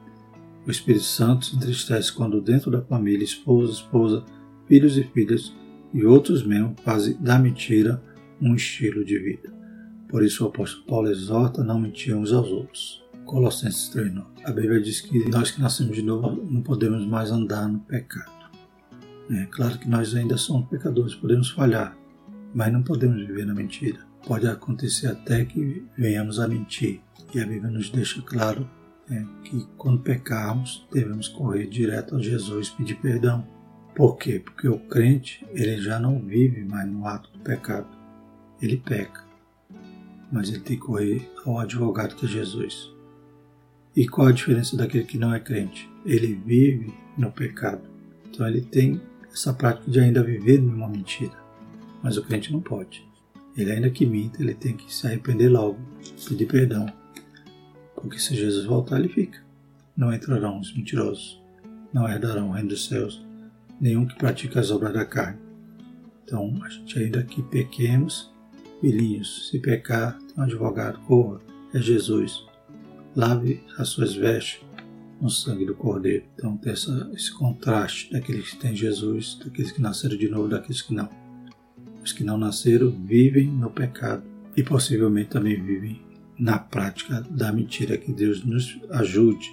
O 0.65 0.71
Espírito 0.71 1.03
Santo 1.03 1.45
se 1.45 1.55
entristece 1.55 2.11
quando 2.11 2.41
dentro 2.41 2.71
da 2.71 2.81
família, 2.81 3.23
esposa, 3.23 3.73
esposa, 3.73 4.23
filhos 4.65 4.97
e 4.97 5.03
filhas 5.03 5.53
e 5.93 6.05
outros 6.05 6.45
membros 6.45 6.81
fazem 6.83 7.17
da 7.21 7.37
mentira 7.37 8.01
um 8.41 8.55
estilo 8.55 9.03
de 9.03 9.19
vida. 9.19 9.53
Por 10.07 10.23
isso 10.23 10.43
o 10.43 10.47
apóstolo 10.47 10.85
Paulo 10.85 11.09
exorta 11.09 11.61
a 11.61 11.63
não 11.63 11.79
mentir 11.79 12.15
uns 12.15 12.31
aos 12.31 12.47
outros. 12.49 13.03
Colossenses 13.25 13.93
3.9 13.93 14.23
A 14.45 14.51
Bíblia 14.51 14.81
diz 14.81 15.01
que 15.01 15.27
nós 15.29 15.51
que 15.51 15.61
nascemos 15.61 15.95
de 15.95 16.01
novo 16.01 16.41
não 16.49 16.61
podemos 16.61 17.05
mais 17.05 17.31
andar 17.31 17.67
no 17.67 17.79
pecado. 17.79 18.31
É 19.31 19.45
claro 19.45 19.79
que 19.79 19.89
nós 19.89 20.13
ainda 20.15 20.37
somos 20.37 20.69
pecadores, 20.69 21.15
podemos 21.15 21.49
falhar, 21.49 21.97
mas 22.53 22.71
não 22.71 22.83
podemos 22.83 23.25
viver 23.25 23.45
na 23.45 23.53
mentira. 23.53 23.99
Pode 24.25 24.47
acontecer 24.47 25.07
até 25.07 25.43
que 25.45 25.85
venhamos 25.97 26.39
a 26.39 26.47
mentir. 26.47 27.01
E 27.33 27.39
a 27.39 27.45
Bíblia 27.45 27.71
nos 27.71 27.89
deixa 27.89 28.21
claro 28.21 28.69
é, 29.09 29.23
que 29.43 29.65
quando 29.77 30.01
pecarmos, 30.01 30.87
devemos 30.91 31.27
correr 31.27 31.67
direto 31.67 32.15
a 32.15 32.21
Jesus 32.21 32.67
e 32.67 32.77
pedir 32.77 32.95
perdão. 32.95 33.45
Por 33.95 34.17
quê? 34.17 34.39
Porque 34.39 34.67
o 34.67 34.79
crente 34.79 35.45
ele 35.51 35.77
já 35.77 35.99
não 35.99 36.19
vive 36.19 36.63
mais 36.63 36.89
no 36.89 37.05
ato 37.05 37.31
do 37.31 37.39
pecado. 37.39 37.87
Ele 38.61 38.77
peca, 38.77 39.23
mas 40.31 40.49
ele 40.49 40.59
tem 40.59 40.77
que 40.77 40.83
correr 40.83 41.29
ao 41.45 41.59
advogado 41.59 42.15
que 42.15 42.25
é 42.25 42.29
Jesus. 42.29 42.91
E 43.95 44.07
qual 44.07 44.27
a 44.27 44.31
diferença 44.31 44.75
daquele 44.75 45.03
que 45.03 45.19
não 45.19 45.33
é 45.33 45.39
crente? 45.39 45.89
Ele 46.05 46.33
vive 46.33 46.91
no 47.17 47.31
pecado. 47.31 47.81
Então 48.25 48.47
ele 48.47 48.61
tem 48.61 48.99
essa 49.31 49.53
prática 49.53 49.89
de 49.89 49.99
ainda 49.99 50.23
viver 50.23 50.59
numa 50.59 50.87
mentira. 50.87 51.37
Mas 52.01 52.17
o 52.17 52.23
crente 52.23 52.51
não 52.51 52.59
pode. 52.59 53.05
Ele 53.55 53.71
ainda 53.71 53.89
que 53.89 54.05
minta, 54.05 54.41
ele 54.41 54.55
tem 54.55 54.75
que 54.75 54.91
se 54.91 55.05
arrepender 55.05 55.49
logo, 55.49 55.77
pedir 56.27 56.47
perdão. 56.47 56.87
Porque 58.03 58.19
se 58.19 58.35
Jesus 58.35 58.65
voltar, 58.65 58.99
ele 58.99 59.07
fica. 59.07 59.41
Não 59.95 60.13
entrarão 60.13 60.59
os 60.59 60.75
mentirosos, 60.75 61.41
não 61.93 62.07
herdarão 62.07 62.49
o 62.49 62.51
reino 62.51 62.69
dos 62.69 62.85
céus, 62.85 63.25
nenhum 63.79 64.05
que 64.05 64.15
pratica 64.15 64.59
as 64.59 64.71
obras 64.71 64.93
da 64.93 65.05
carne. 65.05 65.39
Então, 66.25 66.59
a 66.63 66.69
gente 66.69 66.99
ainda 66.99 67.23
que 67.23 67.41
pequemos, 67.41 68.29
filhinhos, 68.81 69.49
se 69.49 69.57
pecar, 69.57 70.19
tem 70.19 70.35
um 70.37 70.41
advogado, 70.41 70.99
corra, 71.07 71.39
é 71.73 71.79
Jesus. 71.79 72.45
Lave 73.15 73.63
as 73.77 73.87
suas 73.87 74.13
vestes 74.13 74.61
no 75.21 75.29
sangue 75.29 75.65
do 75.65 75.73
Cordeiro. 75.73 76.25
Então 76.35 76.57
tem 76.57 76.73
essa, 76.73 77.09
esse 77.13 77.31
contraste 77.31 78.11
daqueles 78.11 78.51
que 78.51 78.57
têm 78.57 78.75
Jesus, 78.75 79.39
daqueles 79.41 79.71
que 79.71 79.81
nasceram 79.81 80.17
de 80.17 80.27
novo, 80.27 80.49
daqueles 80.49 80.81
que 80.81 80.93
não. 80.93 81.09
Os 82.03 82.11
que 82.11 82.25
não 82.25 82.37
nasceram 82.37 82.89
vivem 82.89 83.47
no 83.47 83.69
pecado 83.69 84.23
e 84.57 84.61
possivelmente 84.61 85.29
também 85.29 85.61
vivem 85.61 86.01
na 86.37 86.57
prática 86.57 87.25
da 87.29 87.51
mentira. 87.51 87.97
Que 87.97 88.11
Deus 88.11 88.43
nos 88.43 88.79
ajude. 88.91 89.51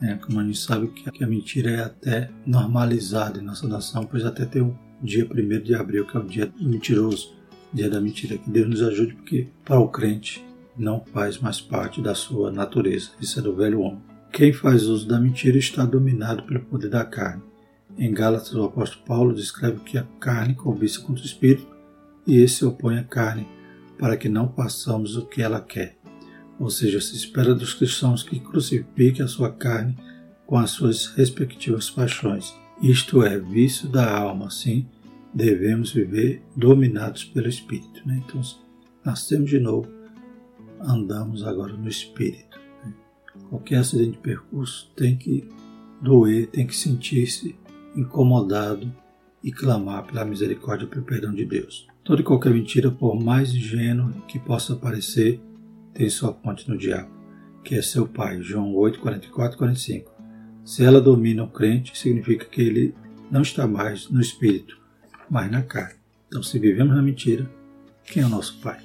Né? 0.00 0.18
Como 0.24 0.40
a 0.40 0.44
gente 0.44 0.58
sabe 0.58 0.88
que 0.88 1.24
a 1.24 1.26
mentira 1.26 1.70
é 1.70 1.80
até 1.82 2.30
normalizada 2.46 3.38
em 3.38 3.44
nossa 3.44 3.66
nação, 3.66 4.06
pois 4.06 4.24
até 4.24 4.44
tem 4.44 4.62
o 4.62 4.76
dia 5.02 5.24
1 5.24 5.62
de 5.62 5.74
abril, 5.74 6.06
que 6.06 6.16
é 6.16 6.20
o 6.20 6.24
dia 6.24 6.52
mentiroso, 6.60 7.34
dia 7.72 7.90
da 7.90 8.00
mentira. 8.00 8.38
Que 8.38 8.50
Deus 8.50 8.68
nos 8.68 8.82
ajude, 8.82 9.14
porque 9.14 9.48
para 9.64 9.80
o 9.80 9.88
crente 9.88 10.44
não 10.76 11.04
faz 11.12 11.38
mais 11.38 11.60
parte 11.60 12.00
da 12.00 12.14
sua 12.14 12.52
natureza. 12.52 13.10
Isso 13.20 13.38
é 13.38 13.42
do 13.42 13.54
velho 13.54 13.80
homem. 13.80 14.02
Quem 14.32 14.52
faz 14.52 14.84
uso 14.84 15.08
da 15.08 15.18
mentira 15.18 15.58
está 15.58 15.84
dominado 15.84 16.44
pelo 16.44 16.60
poder 16.60 16.88
da 16.88 17.04
carne. 17.04 17.42
Em 17.98 18.12
Gálatas, 18.12 18.54
o 18.54 18.62
apóstolo 18.62 19.04
Paulo 19.04 19.34
descreve 19.34 19.80
que 19.80 19.98
a 19.98 20.06
carne 20.20 20.54
cobiça 20.54 21.00
contra 21.00 21.22
o 21.22 21.26
espírito 21.26 21.66
e 22.24 22.36
esse 22.36 22.56
se 22.56 22.64
opõe 22.64 22.98
à 22.98 23.02
carne, 23.02 23.48
para 23.98 24.16
que 24.16 24.28
não 24.28 24.52
façamos 24.52 25.16
o 25.16 25.26
que 25.26 25.42
ela 25.42 25.60
quer. 25.60 25.97
Ou 26.58 26.70
seja, 26.70 27.00
se 27.00 27.14
espera 27.14 27.54
dos 27.54 27.74
cristãos 27.74 28.22
que 28.22 28.40
crucifiquem 28.40 29.24
a 29.24 29.28
sua 29.28 29.50
carne 29.50 29.96
com 30.46 30.56
as 30.56 30.70
suas 30.70 31.06
respectivas 31.06 31.90
paixões. 31.90 32.54
Isto 32.82 33.22
é, 33.22 33.38
vício 33.38 33.88
da 33.88 34.18
alma, 34.18 34.46
assim 34.46 34.86
devemos 35.32 35.92
viver 35.92 36.42
dominados 36.56 37.24
pelo 37.24 37.48
Espírito. 37.48 38.06
Né? 38.06 38.22
Então, 38.26 38.40
nascemos 39.04 39.50
de 39.50 39.58
novo, 39.58 39.88
andamos 40.80 41.44
agora 41.44 41.74
no 41.74 41.88
Espírito. 41.88 42.58
Né? 42.84 42.92
Qualquer 43.48 43.76
acidente 43.76 44.12
de 44.12 44.18
percurso 44.18 44.90
tem 44.96 45.16
que 45.16 45.48
doer, 46.00 46.48
tem 46.48 46.66
que 46.66 46.74
sentir-se 46.74 47.56
incomodado 47.94 48.92
e 49.42 49.52
clamar 49.52 50.06
pela 50.06 50.24
misericórdia 50.24 50.86
e 50.86 50.88
pelo 50.88 51.04
perdão 51.04 51.32
de 51.32 51.44
Deus. 51.44 51.86
Toda 52.04 52.20
e 52.20 52.24
qualquer 52.24 52.52
mentira, 52.52 52.90
por 52.90 53.14
mais 53.22 53.54
ingênua 53.54 54.12
que 54.26 54.38
possa 54.38 54.74
parecer, 54.74 55.40
tem 55.98 56.08
sua 56.08 56.32
fonte 56.32 56.70
no 56.70 56.78
diabo, 56.78 57.10
que 57.64 57.74
é 57.74 57.82
seu 57.82 58.06
pai. 58.06 58.40
João 58.40 58.72
8, 58.72 59.00
44 59.00 59.56
e 59.56 59.58
45. 59.58 60.12
Se 60.64 60.84
ela 60.84 61.00
domina 61.00 61.42
o 61.42 61.50
crente, 61.50 61.98
significa 61.98 62.44
que 62.44 62.62
ele 62.62 62.94
não 63.28 63.42
está 63.42 63.66
mais 63.66 64.08
no 64.08 64.20
espírito, 64.20 64.78
mas 65.28 65.50
na 65.50 65.60
carne. 65.60 65.98
Então, 66.28 66.40
se 66.40 66.56
vivemos 66.56 66.94
na 66.94 67.02
mentira, 67.02 67.50
quem 68.04 68.22
é 68.22 68.26
o 68.26 68.28
nosso 68.28 68.60
pai? 68.60 68.78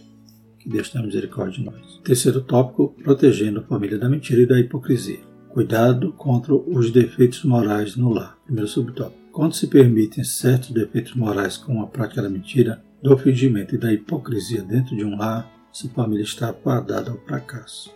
Que 0.58 0.68
Deus 0.68 0.90
tenha 0.90 1.06
misericórdia 1.06 1.60
de 1.60 1.66
nós. 1.66 2.02
Terceiro 2.04 2.42
tópico: 2.42 2.96
protegendo 3.04 3.60
a 3.60 3.64
família 3.64 4.00
da 4.00 4.10
mentira 4.10 4.42
e 4.42 4.48
da 4.48 4.60
hipocrisia. 4.60 5.20
Cuidado 5.50 6.14
contra 6.14 6.56
os 6.56 6.90
defeitos 6.90 7.44
morais 7.44 7.96
no 7.96 8.10
lar. 8.10 8.40
Primeiro 8.44 8.68
subtópico. 8.68 9.22
Quando 9.32 9.54
se 9.54 9.68
permitem 9.68 10.24
certos 10.24 10.72
defeitos 10.72 11.14
morais 11.14 11.58
como 11.58 11.84
a 11.84 11.88
prática 11.88 12.24
da 12.24 12.30
mentira, 12.30 12.84
do 13.04 13.16
fingimento 13.18 13.76
e 13.76 13.78
da 13.78 13.94
hipocrisia 13.94 14.64
dentro 14.64 14.96
de 14.96 15.04
um 15.04 15.16
lar, 15.16 15.53
essa 15.74 15.90
família 15.90 16.24
está 16.24 16.54
fadada 16.54 17.10
ao 17.10 17.18
fracasso. 17.18 17.92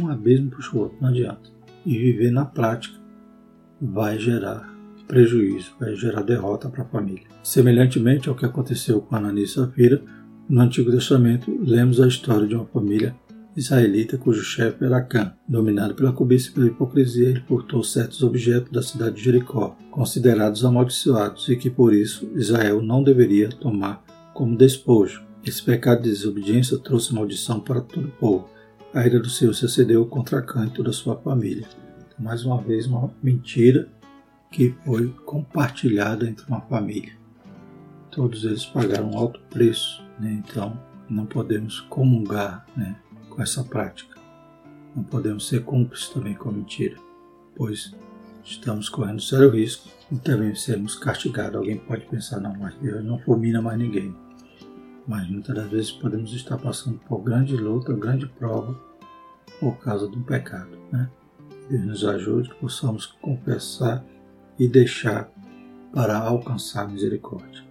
Um 0.00 0.08
abismo 0.08 0.50
puxa 0.50 0.74
o 0.74 0.80
outro, 0.80 0.96
não 0.98 1.10
adianta. 1.10 1.50
E 1.84 1.98
viver 1.98 2.30
na 2.30 2.46
prática 2.46 2.98
vai 3.80 4.18
gerar 4.18 4.72
prejuízo, 5.06 5.74
vai 5.78 5.94
gerar 5.94 6.22
derrota 6.22 6.70
para 6.70 6.82
a 6.82 6.86
família. 6.86 7.24
Semelhantemente 7.42 8.30
ao 8.30 8.34
que 8.34 8.46
aconteceu 8.46 9.02
com 9.02 9.14
Ananias 9.14 9.50
e 9.50 9.54
Safira, 9.54 10.02
no 10.48 10.62
Antigo 10.62 10.90
Testamento, 10.90 11.54
lemos 11.62 12.00
a 12.00 12.08
história 12.08 12.46
de 12.46 12.54
uma 12.54 12.64
família 12.64 13.14
israelita 13.54 14.16
cujo 14.16 14.42
chefe 14.42 14.84
era 14.84 15.02
Cã. 15.02 15.34
Dominado 15.46 15.94
pela 15.94 16.12
cobiça 16.12 16.48
e 16.48 16.52
pela 16.52 16.66
hipocrisia, 16.66 17.28
ele 17.28 17.44
furtou 17.46 17.84
certos 17.84 18.22
objetos 18.22 18.72
da 18.72 18.82
cidade 18.82 19.16
de 19.16 19.22
Jericó, 19.22 19.76
considerados 19.90 20.64
amaldiçoados, 20.64 21.46
e 21.50 21.56
que 21.56 21.68
por 21.68 21.92
isso 21.92 22.30
Israel 22.34 22.80
não 22.80 23.02
deveria 23.02 23.50
tomar 23.50 24.02
como 24.32 24.56
despojo. 24.56 25.22
Esse 25.44 25.62
pecado 25.62 26.02
de 26.02 26.10
desobediência 26.10 26.78
trouxe 26.78 27.14
maldição 27.14 27.60
para 27.60 27.80
todo 27.80 28.08
o 28.08 28.12
povo. 28.12 28.48
A 28.92 29.04
ira 29.06 29.20
do 29.20 29.28
Senhor 29.28 29.52
se 29.54 29.64
acendeu 29.64 30.06
contra 30.06 30.40
Cã 30.40 30.66
e 30.66 30.70
toda 30.70 30.90
a 30.90 30.92
sua 30.92 31.16
família. 31.16 31.68
Mais 32.18 32.44
uma 32.44 32.60
vez, 32.60 32.86
uma 32.86 33.12
mentira 33.22 33.88
que 34.50 34.74
foi 34.84 35.08
compartilhada 35.26 36.28
entre 36.28 36.46
uma 36.46 36.60
família. 36.62 37.12
Todos 38.10 38.44
eles 38.44 38.64
pagaram 38.64 39.10
um 39.10 39.18
alto 39.18 39.40
preço 39.50 40.04
né? 40.18 40.32
Então, 40.32 40.78
não 41.08 41.26
podemos 41.26 41.80
comungar 41.80 42.66
né, 42.76 42.96
com 43.28 43.42
essa 43.42 43.64
prática. 43.64 44.18
Não 44.94 45.02
podemos 45.02 45.48
ser 45.48 45.64
cúmplices 45.64 46.08
também 46.08 46.34
com 46.34 46.48
a 46.48 46.52
mentira, 46.52 46.96
pois 47.56 47.94
estamos 48.44 48.88
correndo 48.88 49.20
sério 49.20 49.50
risco 49.50 49.88
e 50.10 50.16
também 50.16 50.54
sermos 50.54 50.94
castigados. 50.94 51.56
Alguém 51.56 51.78
pode 51.78 52.04
pensar, 52.06 52.40
não, 52.40 52.54
mas 52.56 52.74
Deus 52.76 53.04
não 53.04 53.18
fulmina 53.18 53.60
mais 53.60 53.78
ninguém. 53.78 54.14
Mas 55.06 55.28
muitas 55.28 55.54
das 55.54 55.70
vezes 55.70 55.90
podemos 55.90 56.32
estar 56.32 56.56
passando 56.56 56.98
por 57.06 57.22
grande 57.22 57.56
luta, 57.56 57.92
grande 57.92 58.26
prova, 58.26 58.78
por 59.60 59.78
causa 59.78 60.08
do 60.08 60.20
pecado. 60.20 60.78
Né? 60.90 61.08
Deus 61.68 61.84
nos 61.84 62.04
ajude 62.04 62.48
que 62.48 62.56
possamos 62.56 63.06
confessar 63.06 64.04
e 64.58 64.68
deixar 64.68 65.30
para 65.92 66.18
alcançar 66.18 66.88
misericórdia. 66.88 67.62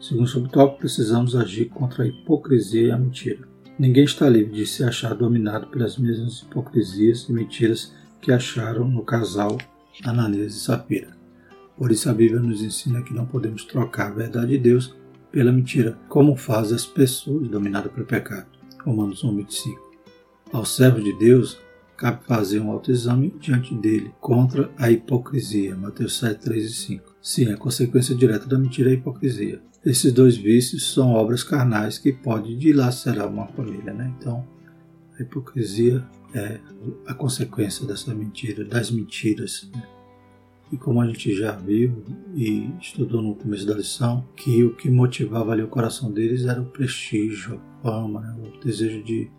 Segundo 0.00 0.28
subtópico, 0.28 0.80
precisamos 0.80 1.34
agir 1.34 1.66
contra 1.66 2.04
a 2.04 2.06
hipocrisia 2.06 2.88
e 2.88 2.90
a 2.90 2.98
mentira. 2.98 3.48
Ninguém 3.78 4.04
está 4.04 4.28
livre 4.28 4.52
de 4.52 4.66
se 4.66 4.84
achar 4.84 5.14
dominado 5.14 5.68
pelas 5.68 5.96
mesmas 5.96 6.40
hipocrisias 6.40 7.28
e 7.28 7.32
mentiras 7.32 7.92
que 8.20 8.32
acharam 8.32 8.88
no 8.88 9.02
casal 9.02 9.56
Ananias 10.04 10.54
e 10.54 10.60
Safira. 10.60 11.16
Por 11.76 11.92
isso 11.92 12.10
a 12.10 12.14
Bíblia 12.14 12.40
nos 12.40 12.62
ensina 12.62 13.02
que 13.02 13.14
não 13.14 13.26
podemos 13.26 13.64
trocar 13.64 14.08
a 14.08 14.14
verdade 14.14 14.52
de 14.52 14.58
Deus 14.58 14.94
pela 15.30 15.52
mentira, 15.52 15.98
como 16.08 16.36
fazem 16.36 16.74
as 16.74 16.86
pessoas 16.86 17.48
dominadas 17.48 17.92
pelo 17.92 18.06
pecado. 18.06 18.46
Romanos 18.84 19.22
1, 19.22 19.36
25. 19.36 19.88
Ao 20.52 20.64
servo 20.64 21.00
de 21.00 21.12
Deus, 21.18 21.58
cabe 21.96 22.24
fazer 22.24 22.60
um 22.60 22.70
autoexame 22.70 23.34
diante 23.40 23.74
dele 23.74 24.12
contra 24.20 24.70
a 24.78 24.90
hipocrisia. 24.90 25.76
Mateus 25.76 26.18
7, 26.18 26.40
3 26.40 26.64
e 26.64 26.74
5. 26.74 27.16
Sim, 27.20 27.52
a 27.52 27.56
consequência 27.56 28.14
direta 28.14 28.46
da 28.46 28.58
mentira 28.58 28.88
é 28.88 28.92
a 28.92 28.94
hipocrisia. 28.94 29.60
Esses 29.84 30.12
dois 30.12 30.36
vícios 30.36 30.92
são 30.92 31.12
obras 31.12 31.42
carnais 31.42 31.98
que 31.98 32.12
podem 32.12 32.56
dilacerar 32.56 33.28
uma 33.28 33.46
família, 33.48 33.92
né? 33.92 34.12
Então, 34.18 34.46
a 35.18 35.22
hipocrisia 35.22 36.04
é 36.34 36.60
a 37.06 37.14
consequência 37.14 37.86
dessa 37.86 38.14
mentira, 38.14 38.64
das 38.64 38.90
mentiras. 38.90 39.68
Né? 39.74 39.82
E 40.70 40.76
como 40.76 41.00
a 41.00 41.06
gente 41.06 41.34
já 41.34 41.52
viu 41.52 42.04
e 42.34 42.70
estudou 42.80 43.22
no 43.22 43.34
começo 43.34 43.66
da 43.66 43.74
lição, 43.74 44.26
que 44.36 44.62
o 44.62 44.74
que 44.74 44.90
motivava 44.90 45.52
ali 45.52 45.62
o 45.62 45.68
coração 45.68 46.12
deles 46.12 46.44
era 46.44 46.60
o 46.60 46.66
prestígio, 46.66 47.60
a 47.78 47.82
fama, 47.82 48.20
né? 48.20 48.36
o 48.36 48.64
desejo 48.64 49.02
de 49.02 49.30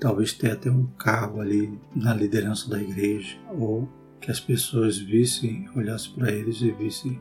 talvez 0.00 0.32
ter 0.32 0.50
até 0.50 0.70
um 0.70 0.86
cargo 0.98 1.40
ali 1.40 1.78
na 1.94 2.12
liderança 2.12 2.68
da 2.68 2.82
igreja, 2.82 3.38
ou 3.56 3.88
que 4.20 4.30
as 4.30 4.40
pessoas 4.40 4.98
vissem, 4.98 5.68
olhassem 5.76 6.12
para 6.14 6.32
eles 6.32 6.60
e 6.60 6.72
vissem 6.72 7.20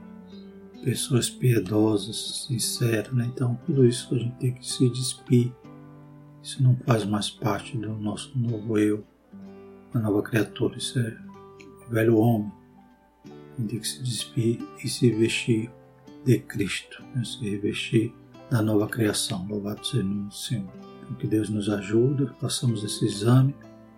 pessoas 0.84 1.30
piedosas, 1.30 2.46
sinceras, 2.48 3.14
né? 3.14 3.30
Então 3.34 3.58
tudo 3.66 3.86
isso 3.86 4.14
a 4.14 4.18
gente 4.18 4.36
tem 4.38 4.54
que 4.54 4.68
se 4.68 4.90
despir. 4.90 5.54
Isso 6.42 6.62
não 6.62 6.76
faz 6.86 7.06
mais 7.06 7.30
parte 7.30 7.78
do 7.78 7.94
nosso 7.96 8.38
novo 8.38 8.78
eu, 8.78 9.04
da 9.94 10.00
nova 10.02 10.22
criatura. 10.22 10.78
Isso 10.78 11.00
é 11.00 11.18
o 11.88 11.92
velho 11.92 12.18
homem. 12.18 12.52
Tem 13.56 13.68
que 13.68 13.88
se 13.88 14.02
despir 14.02 14.60
e 14.84 14.90
se 14.90 15.12
vestir 15.12 15.70
de 16.26 16.40
Cristo, 16.40 17.04
né? 17.14 17.24
se 17.24 17.48
revestir 17.48 18.14
da 18.50 18.62
nova 18.62 18.88
criação. 18.88 19.46
Louvado 19.48 19.86
seja 19.86 20.06
o 20.06 20.32
Senhor. 20.32 20.72
Então, 21.04 21.16
que 21.16 21.28
Deus 21.28 21.50
nos 21.50 21.70
ajude, 21.70 22.30
façamos 22.40 22.84
esse 22.84 23.06
exame, 23.06 23.56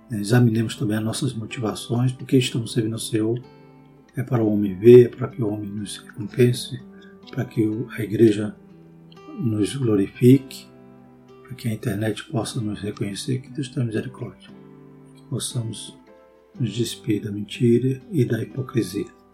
né? 0.10 0.20
examinemos 0.20 0.76
também 0.76 0.98
as 0.98 1.04
nossas 1.04 1.34
motivações, 1.34 2.12
porque 2.12 2.38
estamos 2.38 2.74
servindo 2.74 2.94
ao 2.94 3.00
Senhor. 3.00 3.40
É 4.16 4.24
para 4.24 4.44
o 4.44 4.52
homem 4.52 4.78
ver, 4.78 5.06
é 5.06 5.10
para 5.10 5.28
que 5.28 5.42
o 5.42 5.48
homem 5.48 5.70
nos 5.70 5.98
recompense, 5.98 6.82
para 7.32 7.46
que 7.46 7.62
a 7.98 8.02
igreja 8.02 8.56
nos 9.40 9.76
glorifique, 9.76 10.68
para 11.44 11.54
que 11.56 11.68
a 11.68 11.74
internet 11.74 12.24
possa 12.26 12.62
nos 12.62 12.82
reconhecer, 12.82 13.40
que 13.40 13.52
Deus 13.52 13.70
tenha 13.70 13.86
misericórdia. 13.86 14.50
Que 15.16 15.22
possamos 15.24 15.98
nos 16.60 16.74
despir 16.74 17.22
da 17.22 17.32
mentira 17.32 18.02
e 18.12 18.26
da 18.26 18.42
hipocrisia. 18.42 19.25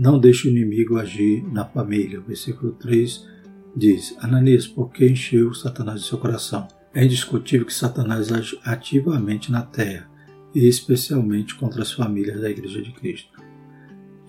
Não 0.00 0.18
deixe 0.18 0.48
o 0.48 0.50
inimigo 0.50 0.96
agir 0.96 1.46
na 1.52 1.62
família. 1.62 2.20
O 2.20 2.22
versículo 2.22 2.72
3 2.72 3.28
diz: 3.76 4.16
Ananias, 4.18 4.66
por 4.66 4.90
que 4.90 5.04
encheu 5.04 5.52
Satanás 5.52 6.00
de 6.00 6.06
seu 6.06 6.16
coração? 6.16 6.66
É 6.94 7.04
indiscutível 7.04 7.66
que 7.66 7.74
Satanás 7.74 8.32
age 8.32 8.58
ativamente 8.64 9.52
na 9.52 9.60
terra, 9.60 10.10
e 10.54 10.66
especialmente 10.66 11.54
contra 11.54 11.82
as 11.82 11.92
famílias 11.92 12.40
da 12.40 12.48
Igreja 12.48 12.80
de 12.80 12.92
Cristo. 12.92 13.38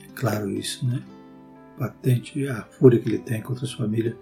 É 0.04 0.12
claro 0.14 0.50
isso, 0.50 0.86
né? 0.86 1.02
Patente 1.80 2.46
a 2.50 2.64
fúria 2.64 3.00
que 3.00 3.08
ele 3.08 3.20
tem 3.20 3.42
contra 3.42 3.64
as 3.64 3.72
famílias, 3.72 4.16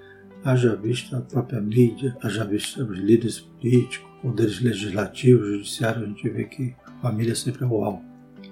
haja 0.44 0.76
vista 0.76 1.18
a 1.18 1.22
própria 1.22 1.60
mídia, 1.60 2.16
haja 2.22 2.46
vista 2.46 2.84
os 2.84 2.96
líderes 2.96 3.40
políticos, 3.40 4.08
poderes 4.22 4.62
legislativos, 4.62 5.48
judiciários, 5.48 6.04
a 6.04 6.08
gente 6.10 6.30
vê 6.30 6.44
que 6.44 6.76
a 6.86 6.92
família 7.02 7.34
sempre 7.34 7.64
é 7.64 7.68
o 7.68 7.84
alvo. 7.84 8.06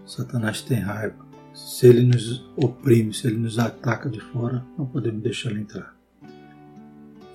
Satanás 0.04 0.64
tem 0.64 0.80
raiva. 0.80 1.27
Se 1.58 1.88
ele 1.88 2.04
nos 2.04 2.46
oprime, 2.56 3.12
se 3.12 3.26
ele 3.26 3.38
nos 3.38 3.58
ataca 3.58 4.08
de 4.08 4.20
fora, 4.20 4.63
não 4.78 4.86
podemos 4.86 5.24
deixar 5.24 5.50
ele 5.50 5.62
entrar. 5.62 5.98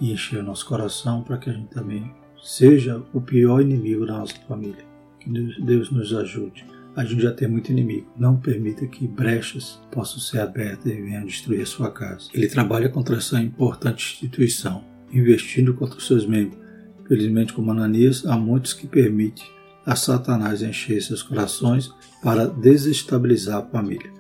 E 0.01 0.13
encher 0.13 0.39
o 0.39 0.45
nosso 0.45 0.65
coração 0.65 1.25
para 1.25 1.39
que 1.39 1.51
a 1.51 1.53
gente 1.53 1.71
também 1.71 2.09
seja 2.41 3.03
o 3.13 3.21
pior 3.21 3.61
inimigo 3.61 4.07
da 4.07 4.19
nossa 4.19 4.37
família. 4.47 4.85
Que 5.19 5.29
Deus 5.61 5.91
nos 5.91 6.15
ajude. 6.15 6.65
A 6.95 7.05
gente 7.05 7.21
já 7.21 7.33
tem 7.33 7.49
muito 7.49 7.73
inimigo. 7.73 8.07
Não 8.17 8.37
permita 8.37 8.87
que 8.87 9.09
brechas 9.09 9.81
possam 9.91 10.21
ser 10.21 10.39
abertas 10.39 10.87
e 10.87 11.03
venham 11.03 11.27
destruir 11.27 11.63
a 11.63 11.67
sua 11.67 11.91
casa. 11.91 12.31
Ele 12.33 12.47
trabalha 12.47 12.89
contra 12.89 13.17
essa 13.17 13.41
importante 13.41 14.05
instituição, 14.15 14.85
investindo 15.13 15.75
contra 15.75 15.99
os 15.99 16.07
seus 16.07 16.25
membros. 16.25 16.61
Felizmente, 17.09 17.53
como 17.53 17.73
Ananias, 17.73 18.25
há 18.25 18.37
muitos 18.37 18.73
que 18.73 18.87
permitem 18.87 19.45
a 19.85 19.97
Satanás 19.97 20.63
encher 20.63 21.03
seus 21.03 21.25
corações 21.25 21.93
para 22.23 22.47
desestabilizar 22.47 23.59
a 23.59 23.67
família. 23.67 24.11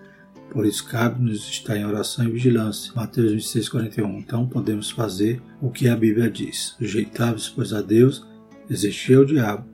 Por 0.51 0.67
isso 0.67 0.87
cabe-nos 0.87 1.49
estar 1.49 1.79
em 1.79 1.87
oração 1.87 2.27
e 2.27 2.31
vigilância. 2.31 2.93
Mateus 2.95 3.31
26, 3.31 3.69
41. 3.71 4.19
Então 4.19 4.47
podemos 4.47 4.91
fazer 4.91 5.41
o 5.63 5.71
que 5.71 5.89
a 5.89 5.97
Bíblia 5.97 6.31
diz. 6.31 6.75
Sujeitáveis, 6.79 7.49
pois, 7.49 7.73
a 7.73 7.81
Deus, 7.81 8.27
resistir 8.69 9.15
ao 9.15 9.25
diabo, 9.25 9.67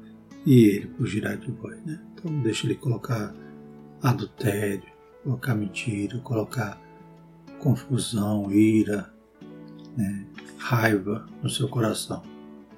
e 0.47 0.65
ele 0.65 0.91
fugirá 0.97 1.35
de 1.35 1.51
vós. 1.51 1.77
Né? 1.85 1.99
Então 2.15 2.41
deixa 2.43 2.67
ele 2.67 2.77
colocar 2.77 3.35
adultério, 4.01 4.85
colocar 5.25 5.55
mentira, 5.55 6.19
colocar 6.19 6.81
confusão, 7.59 8.53
ira, 8.53 9.13
né? 9.97 10.27
raiva 10.59 11.27
no 11.43 11.51
seu 11.51 11.69
coração. 11.69 12.23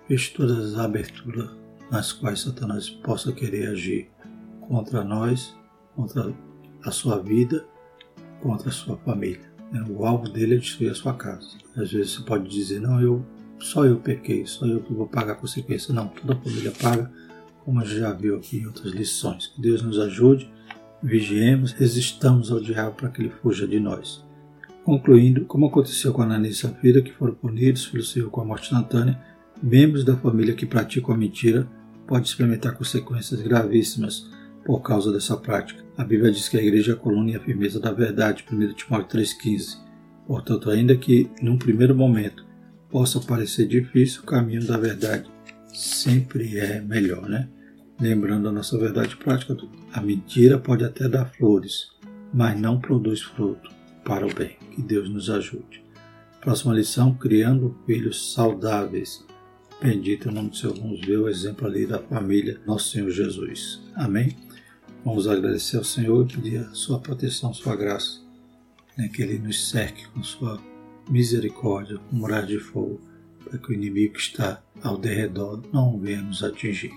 Feche 0.08 0.32
todas 0.32 0.72
as 0.72 0.78
aberturas 0.78 1.50
nas 1.90 2.12
quais 2.12 2.40
Satanás 2.40 2.88
possa 2.88 3.30
querer 3.32 3.68
agir 3.68 4.08
contra 4.70 5.02
nós, 5.02 5.52
contra 5.96 6.32
a 6.84 6.90
sua 6.92 7.20
vida, 7.20 7.66
contra 8.40 8.68
a 8.68 8.72
sua 8.72 8.96
família. 8.98 9.50
Né? 9.72 9.84
O 9.90 10.06
alvo 10.06 10.28
dele 10.28 10.54
é 10.54 10.58
destruir 10.58 10.92
a 10.92 10.94
sua 10.94 11.12
casa. 11.12 11.58
Às 11.76 11.90
vezes 11.90 12.12
você 12.12 12.22
pode 12.22 12.48
dizer, 12.48 12.80
não, 12.80 13.02
eu 13.02 13.26
só 13.58 13.84
eu 13.84 13.96
pequei, 13.96 14.46
só 14.46 14.64
eu 14.66 14.80
que 14.80 14.94
vou 14.94 15.08
pagar 15.08 15.32
a 15.32 15.36
consequência. 15.36 15.92
Não, 15.92 16.06
toda 16.06 16.34
a 16.34 16.36
família 16.36 16.72
paga, 16.80 17.10
como 17.64 17.80
a 17.80 17.84
gente 17.84 17.98
já 17.98 18.12
viu 18.12 18.36
aqui 18.36 18.58
em 18.58 18.66
outras 18.66 18.92
lições. 18.92 19.48
Que 19.48 19.60
Deus 19.60 19.82
nos 19.82 19.98
ajude, 19.98 20.48
vigiemos, 21.02 21.72
resistamos 21.72 22.52
ao 22.52 22.60
diabo 22.60 22.94
para 22.94 23.08
que 23.08 23.22
ele 23.22 23.32
fuja 23.42 23.66
de 23.66 23.80
nós. 23.80 24.24
Concluindo, 24.84 25.44
como 25.46 25.66
aconteceu 25.66 26.12
com 26.12 26.22
Ananias 26.22 26.54
e 26.54 26.58
Safira, 26.60 27.02
que 27.02 27.12
foram 27.12 27.34
punidos 27.34 27.88
pelo 27.88 28.04
Senhor 28.04 28.30
com 28.30 28.40
a 28.40 28.44
morte 28.44 28.66
instantânea, 28.72 29.20
membros 29.60 30.04
da 30.04 30.16
família 30.16 30.54
que 30.54 30.64
praticam 30.64 31.12
a 31.12 31.18
mentira 31.18 31.68
podem 32.06 32.24
experimentar 32.24 32.74
consequências 32.74 33.40
gravíssimas 33.42 34.30
por 34.70 34.82
causa 34.82 35.10
dessa 35.10 35.36
prática. 35.36 35.82
A 35.98 36.04
Bíblia 36.04 36.30
diz 36.30 36.48
que 36.48 36.56
a 36.56 36.62
igreja 36.62 36.92
é 36.92 36.94
a 36.94 36.96
coluna 36.96 37.32
e 37.32 37.34
a 37.34 37.40
firmeza 37.40 37.80
da 37.80 37.90
verdade, 37.90 38.44
1 38.48 38.74
Timóteo 38.74 39.18
3,15. 39.18 39.78
Portanto, 40.28 40.70
ainda 40.70 40.96
que 40.96 41.28
num 41.42 41.58
primeiro 41.58 41.92
momento 41.92 42.46
possa 42.88 43.18
parecer 43.18 43.66
difícil, 43.66 44.22
o 44.22 44.26
caminho 44.26 44.64
da 44.64 44.78
verdade 44.78 45.28
sempre 45.74 46.56
é 46.56 46.80
melhor, 46.80 47.28
né? 47.28 47.48
Lembrando 48.00 48.48
a 48.48 48.52
nossa 48.52 48.78
verdade 48.78 49.16
prática, 49.16 49.56
a 49.92 50.00
mentira 50.00 50.56
pode 50.56 50.84
até 50.84 51.08
dar 51.08 51.24
flores, 51.24 51.88
mas 52.32 52.56
não 52.56 52.78
produz 52.78 53.22
fruto 53.22 53.72
para 54.04 54.24
o 54.24 54.32
bem. 54.32 54.56
Que 54.70 54.82
Deus 54.82 55.10
nos 55.10 55.28
ajude. 55.30 55.84
Próxima 56.40 56.74
lição: 56.74 57.12
criando 57.12 57.76
filhos 57.86 58.34
saudáveis. 58.34 59.26
Bendito 59.82 60.28
é 60.28 60.30
o 60.30 60.34
nome 60.34 60.50
do 60.50 60.56
Senhor. 60.56 60.76
Vamos 60.76 61.00
ver 61.00 61.16
o 61.16 61.28
exemplo 61.28 61.66
ali 61.66 61.86
da 61.86 61.98
família 61.98 62.60
Nosso 62.64 62.90
Senhor 62.90 63.10
Jesus. 63.10 63.82
Amém? 63.96 64.36
Vamos 65.02 65.26
agradecer 65.26 65.78
ao 65.78 65.84
Senhor 65.84 66.26
e 66.28 66.34
pedir 66.34 66.58
a 66.58 66.74
sua 66.74 67.00
proteção, 67.00 67.54
sua 67.54 67.74
graça, 67.74 68.20
né? 68.98 69.08
que 69.08 69.22
Ele 69.22 69.38
nos 69.38 69.70
cerque 69.70 70.06
com 70.08 70.22
sua 70.22 70.60
misericórdia, 71.08 71.96
com 71.98 72.16
muralha 72.16 72.46
de 72.46 72.58
fogo, 72.58 73.00
para 73.42 73.58
que 73.58 73.70
o 73.70 73.72
inimigo 73.72 74.12
que 74.12 74.20
está 74.20 74.62
ao 74.82 74.98
derredor 74.98 75.62
não 75.72 75.98
venha 75.98 76.20
nos 76.20 76.44
atingir. 76.44 76.92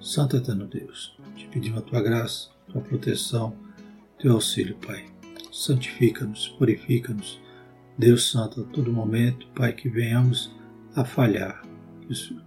Santo 0.00 0.36
Eterno 0.36 0.66
Deus, 0.66 1.18
te 1.34 1.48
pedimos 1.48 1.80
a 1.80 1.82
tua 1.82 2.00
graça, 2.00 2.48
tua 2.68 2.80
proteção, 2.80 3.56
teu 4.20 4.34
auxílio, 4.34 4.76
Pai. 4.76 5.04
Santifica-nos, 5.50 6.48
purifica-nos. 6.48 7.40
Deus 7.98 8.30
Santo, 8.30 8.60
a 8.60 8.64
todo 8.64 8.92
momento, 8.92 9.48
Pai, 9.48 9.72
que 9.72 9.88
venhamos 9.88 10.54
a 10.94 11.04
falhar, 11.04 11.60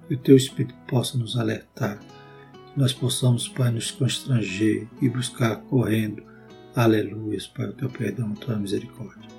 que 0.08 0.14
o 0.14 0.18
teu 0.18 0.38
Espírito 0.38 0.74
possa 0.88 1.18
nos 1.18 1.38
alertar, 1.38 2.00
nós 2.76 2.94
possamos, 2.94 3.48
Pai, 3.48 3.72
nos 3.72 3.92
constranger 3.92 4.88
e 5.02 5.08
buscar 5.08 5.56
correndo, 5.64 6.24
aleluia, 6.76 7.40
Pai, 7.56 7.68
o 7.68 7.74
teu 7.74 7.90
perdão, 7.90 8.32
a 8.32 8.36
tua 8.36 8.58
misericórdia. 8.58 9.30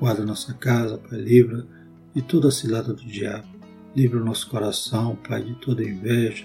Guarda 0.00 0.24
nossa 0.24 0.52
casa, 0.54 0.98
Pai, 0.98 1.18
livra 1.18 1.66
de 2.14 2.22
toda 2.22 2.48
a 2.48 2.52
cilada 2.52 2.92
do 2.92 3.04
diabo, 3.04 3.46
livra 3.94 4.20
o 4.20 4.24
nosso 4.24 4.48
coração, 4.50 5.16
Pai, 5.16 5.44
de 5.44 5.54
toda 5.56 5.84
inveja, 5.84 6.44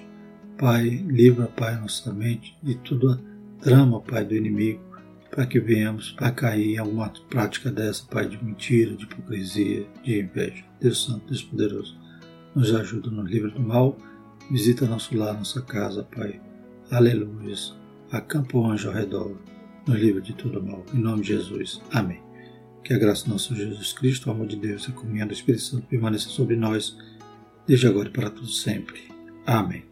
Pai, 0.58 0.88
livra, 0.90 1.48
Pai, 1.48 1.80
nossa 1.80 2.14
mente 2.14 2.58
de 2.62 2.76
toda 2.76 3.20
trama, 3.62 4.00
Pai, 4.02 4.24
do 4.24 4.36
inimigo, 4.36 4.82
para 5.32 5.46
que 5.46 5.60
venhamos 5.60 6.16
a 6.20 6.32
cair 6.32 6.76
em 6.76 6.78
alguma 6.78 7.12
prática 7.30 7.72
dessa, 7.72 8.06
Pai, 8.06 8.28
de 8.28 8.44
mentira, 8.44 8.96
de 8.96 9.04
hipocrisia, 9.04 9.88
de 10.04 10.20
inveja. 10.20 10.64
Deus 10.80 11.04
Santo, 11.04 11.28
Deus 11.28 11.44
Poderoso 11.44 11.98
nos 12.54 12.74
ajuda 12.74 13.10
no 13.12 13.24
livro 13.24 13.52
do 13.52 13.60
mal, 13.60 13.98
visita 14.50 14.86
nosso 14.86 15.16
lar, 15.16 15.34
nossa 15.34 15.62
casa, 15.62 16.04
Pai. 16.04 16.40
Aleluia. 16.92 17.56
Acampa 18.12 18.58
o 18.58 18.66
anjo 18.66 18.88
ao 18.88 18.96
redor, 18.96 19.36
no 19.86 19.96
livro 19.96 20.22
de 20.22 20.34
todo 20.34 20.64
mal. 20.64 20.86
Em 20.94 21.00
nome 21.00 21.22
de 21.22 21.30
Jesus. 21.30 21.82
Amém. 21.92 22.22
Que 22.84 22.94
a 22.94 22.98
graça 22.98 23.26
do 23.26 23.32
nosso 23.32 23.54
Jesus 23.56 23.92
Cristo, 23.94 24.30
o 24.30 24.32
amor 24.32 24.48
de 24.48 24.56
Deus 24.56 24.86
e 24.86 24.92
a 24.92 24.94
comunhão 24.94 25.28
do 25.28 25.34
Espírito 25.34 25.64
Santo 25.64 25.88
permaneça 25.88 26.30
sobre 26.30 26.56
nós, 26.56 26.98
desde 27.66 27.88
agora 27.88 28.08
e 28.08 28.12
para 28.12 28.30
todos 28.30 28.62
sempre. 28.62 29.04
Amém. 29.46 29.84